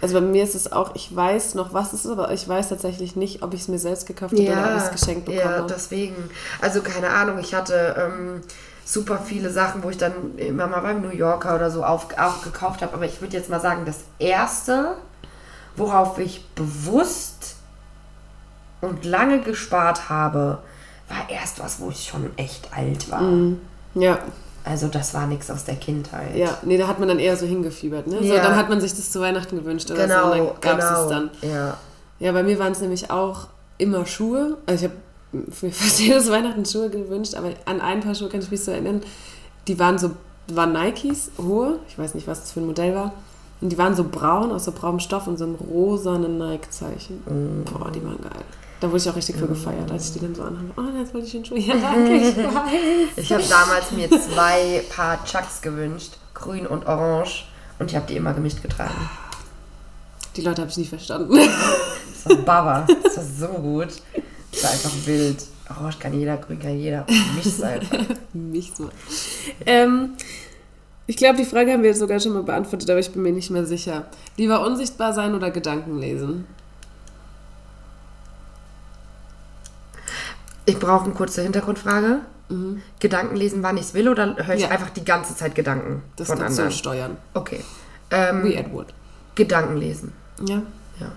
[0.02, 2.70] Also bei mir ist es auch, ich weiß noch, was es ist, aber ich weiß
[2.70, 5.56] tatsächlich nicht, ob ich es mir selbst gekauft habe oder ob ich es geschenkt bekomme.
[5.56, 6.30] Ja, deswegen.
[6.62, 8.42] Also keine Ahnung, ich hatte ähm,
[8.84, 12.44] super viele Sachen, wo ich dann immer mal beim New Yorker oder so auf, auch
[12.44, 12.94] gekauft habe.
[12.94, 14.96] Aber ich würde jetzt mal sagen, das erste,
[15.76, 17.56] worauf ich bewusst
[18.82, 20.60] und lange gespart habe,
[21.08, 23.24] war erst was, wo ich schon echt alt war.
[23.96, 24.20] Ja,
[24.66, 26.36] Also das war nichts aus der Kindheit.
[26.36, 26.58] ja.
[26.64, 28.18] Nee, da hat man dann eher so hingefiebert, ne?
[28.18, 28.42] So, Ja.
[28.42, 30.42] dann hat man sich das zu Weihnachten gewünscht oder genau, so.
[30.42, 31.04] Und dann gab es genau.
[31.04, 31.30] es dann.
[31.44, 31.78] Ja.
[32.20, 33.48] Ja, bei mir waren es nämlich auch
[33.78, 34.58] immer Schuhe.
[34.66, 38.40] Also ich habe für fast jedes Weihnachten Schuhe gewünscht, aber an ein paar Schuhe kann
[38.40, 39.02] ich mich so erinnern.
[39.68, 40.12] Die waren so,
[40.48, 43.14] waren Nikes, hohe, ich weiß nicht, was das für ein Modell war.
[43.62, 47.22] Und die waren so braun, aus so braunem Stoff und so einem rosanen Nike-Zeichen.
[47.66, 48.44] Boah, die waren geil.
[48.80, 50.74] Da wurde ich auch richtig für gefeiert, als ich die dann so anhabe.
[50.78, 51.56] Oh, jetzt wollte ich den Schuh.
[51.58, 53.18] Ja, danke, ich weiß.
[53.18, 57.46] Ich habe damals mir zwei Paar Chucks gewünscht, grün und orange.
[57.80, 59.10] Und ich habe die immer gemischt getragen.
[60.36, 61.38] Die Leute habe ich nie verstanden.
[61.38, 62.88] Das war Baba.
[63.04, 63.90] Das war so gut.
[64.52, 65.46] Das war einfach wild.
[65.70, 67.06] Orange kann jeder, grün kann jeder.
[67.36, 67.98] Mischt einfach.
[68.34, 68.90] Nicht so.
[69.66, 70.12] Ähm,
[71.08, 73.32] ich glaube, die Frage haben wir jetzt sogar schon mal beantwortet, aber ich bin mir
[73.32, 74.06] nicht mehr sicher.
[74.38, 76.48] Lieber unsichtbar sein oder Gedanken lesen?
[80.66, 82.20] Ich brauche eine kurze Hintergrundfrage.
[83.00, 84.70] Gedanken lesen, wann ich es will, oder höre ich Ja.
[84.70, 86.78] einfach die ganze Zeit Gedanken Das von kannst du anderen?
[86.78, 87.18] steuern.
[87.34, 87.64] Okay.
[88.12, 88.94] Ähm, Wie Edward.
[89.34, 90.14] Gedanken lesen.
[90.48, 90.62] Ja.
[91.00, 91.12] Ja.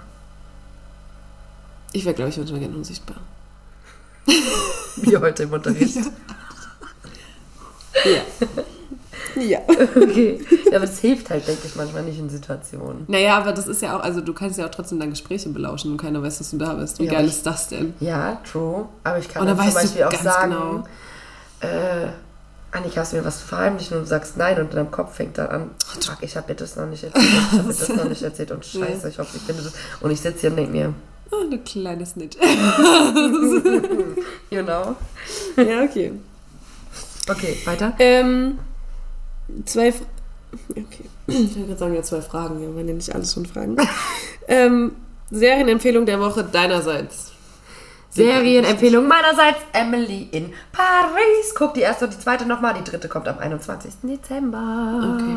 [1.93, 3.17] Ich wäre, glaube ich, manchmal gerne unsichtbar.
[4.97, 5.97] Wie heute im Unterricht.
[8.05, 8.23] Ja.
[9.43, 9.61] Ja.
[9.97, 10.41] Okay.
[10.71, 13.05] Ja, aber das hilft halt, denke ich, manchmal nicht in Situationen.
[13.09, 15.91] Naja, aber das ist ja auch, also du kannst ja auch trotzdem dann Gespräche belauschen
[15.93, 16.99] und keiner weiß, dass du da bist.
[16.99, 17.95] Wie Ja, geil aber ist das denn?
[18.01, 18.87] Ja, true.
[19.05, 20.85] Aber ich kann dann zum du Beispiel auch sagen, genau.
[21.61, 22.09] äh,
[22.71, 25.15] Annika, hast du mir was zu verheimlichen und du sagst nein und in deinem Kopf
[25.17, 25.71] fängt dann an,
[26.01, 28.51] fuck, ich habe dir das noch nicht erzählt, ich habe dir das noch nicht erzählt
[28.51, 29.73] und scheiße, ich hoffe, ich finde das.
[30.01, 30.95] Und ich sitze hier und denke mir,
[31.31, 32.39] Oh, eine kleine Snitch.
[34.51, 34.97] you know.
[35.57, 36.13] ja, okay.
[37.29, 37.93] Okay, weiter.
[37.99, 38.59] Ähm,
[39.65, 39.93] zwei.
[39.93, 40.05] Fra
[40.71, 41.05] okay.
[41.27, 42.63] Ich würde gerade sagen, ja, zwei Fragen.
[42.63, 43.77] Ja, waren ja nicht alles schon Fragen.
[44.49, 44.93] ähm,
[45.31, 47.33] Serienempfehlung der Woche deinerseits.
[48.11, 51.55] Serienempfehlung meinerseits, Emily in Paris.
[51.55, 53.93] Guck die erste und die zweite nochmal, die dritte kommt am 21.
[54.03, 55.15] Dezember.
[55.15, 55.37] Okay.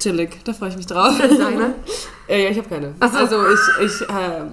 [0.00, 1.16] Chillig, da freue ich mich drauf.
[1.18, 1.74] Deine?
[2.28, 2.94] äh, ja, ich habe keine.
[3.00, 3.16] So.
[3.16, 4.52] Also ich, ich ähm,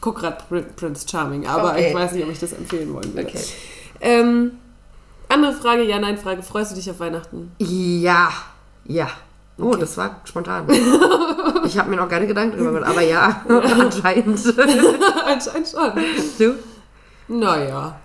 [0.00, 0.38] gucke gerade
[0.76, 1.88] Prince Charming, aber Okay.
[1.88, 3.28] ich weiß nicht, ob ich das empfehlen wollen würde.
[3.28, 3.40] Okay.
[4.00, 4.52] Ähm,
[5.28, 6.42] andere Frage, ja, nein, Frage.
[6.42, 7.52] Freust du dich auf Weihnachten?
[7.58, 8.30] Ja,
[8.84, 9.08] ja.
[9.60, 10.66] Oh, das war spontan.
[11.64, 14.40] Ich habe mir noch keine Gedanken drüber gemacht, aber ja, anscheinend.
[15.26, 15.92] Anscheinend schon.
[16.38, 16.54] Du
[17.26, 17.98] Naja.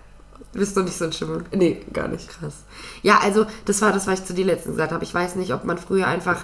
[0.52, 1.44] bist doch nicht so in Stimmung.
[1.54, 2.28] Nee, gar nicht.
[2.28, 2.64] Krass.
[3.04, 5.04] Ja, also das war das, was ich zu dir letztens gesagt habe.
[5.04, 6.44] Ich weiß nicht, ob man früher einfach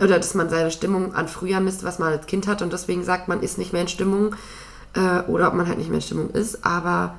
[0.00, 3.04] oder dass man seine Stimmung an früher misst, was man als Kind hat und deswegen
[3.04, 4.34] sagt, man ist nicht mehr in Stimmung
[4.94, 6.64] äh, oder ob man halt nicht mehr in Stimmung ist.
[6.66, 7.14] Aber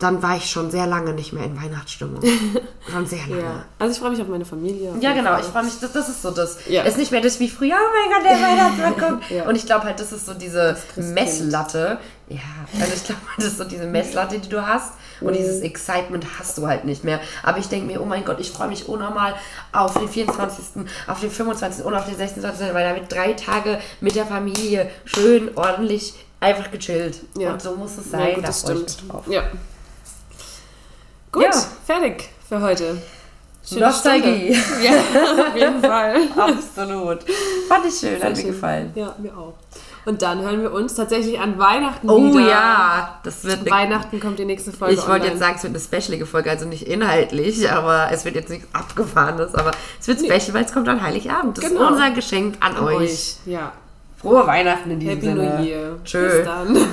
[0.00, 2.20] dann war ich schon sehr lange nicht mehr in Weihnachtsstimmung.
[2.90, 3.40] Schon sehr lange.
[3.42, 3.64] Ja.
[3.78, 4.90] Also ich freue mich auf meine Familie.
[4.90, 5.30] auf Ja, genau.
[5.30, 5.40] Fall.
[5.40, 6.58] Ich freue mich, das, das ist so das.
[6.68, 6.82] Ja.
[6.82, 9.30] Es ist nicht mehr das wie früher, oh mein Gott, der Weihnachtsmann kommt.
[9.30, 9.44] Ja.
[9.48, 10.76] Und ich glaube halt, das ist so diese.
[10.96, 11.98] Messlatte.
[12.28, 12.40] Ja,
[12.80, 14.92] also ich glaube, das ist so diese Messlatte, die du hast.
[15.20, 15.36] Und Mhm.
[15.36, 17.20] dieses Excitement hast du halt nicht mehr.
[17.42, 19.34] Aber ich denke mir, oh mein Gott, ich freue mich unnormal
[19.72, 21.84] auf den 24., auf den 25.
[21.84, 26.70] und auf den 26., weil da wird drei Tage mit der Familie schön, ordentlich, einfach
[26.70, 27.20] gechillt.
[27.38, 27.52] Ja.
[27.52, 28.34] Und so muss es Ja, sein.
[28.34, 29.02] gut, da das freue ich stimmt.
[29.02, 29.24] mich drauf.
[29.28, 29.42] Ja.
[31.34, 31.50] Gut, Ja.
[31.86, 32.96] fertig für heute.
[33.66, 34.54] Schöne Nostalgie.
[34.54, 34.82] Stunde.
[34.84, 36.16] Ja, auf jeden Fall.
[36.36, 37.18] Absolut.
[37.68, 38.52] Fand ich schön, hat mir Sehr schön.
[38.52, 38.92] gefallen.
[38.94, 39.54] Ja, mir auch.
[40.06, 42.46] Und dann hören wir uns tatsächlich an Weihnachten Oh wieder.
[42.46, 45.72] ja, das wird eine Weihnachten kommt die nächste Folge Ich wollte jetzt sagen, es wird
[45.74, 50.18] eine specialige Folge, also nicht inhaltlich, aber es wird jetzt nichts Abgefahrenes, aber es wird
[50.20, 51.56] special, weil es kommt an Heiligabend.
[51.56, 51.84] Das Genau.
[51.86, 52.96] ist unser Geschenk an, An euch.
[52.96, 53.36] euch.
[53.46, 53.72] Ja.
[54.18, 55.56] Frohe Weihnachten in diesem Happy Sinne.
[55.58, 55.96] New Year.
[56.04, 56.28] Tschö.
[56.28, 56.76] Bis dann.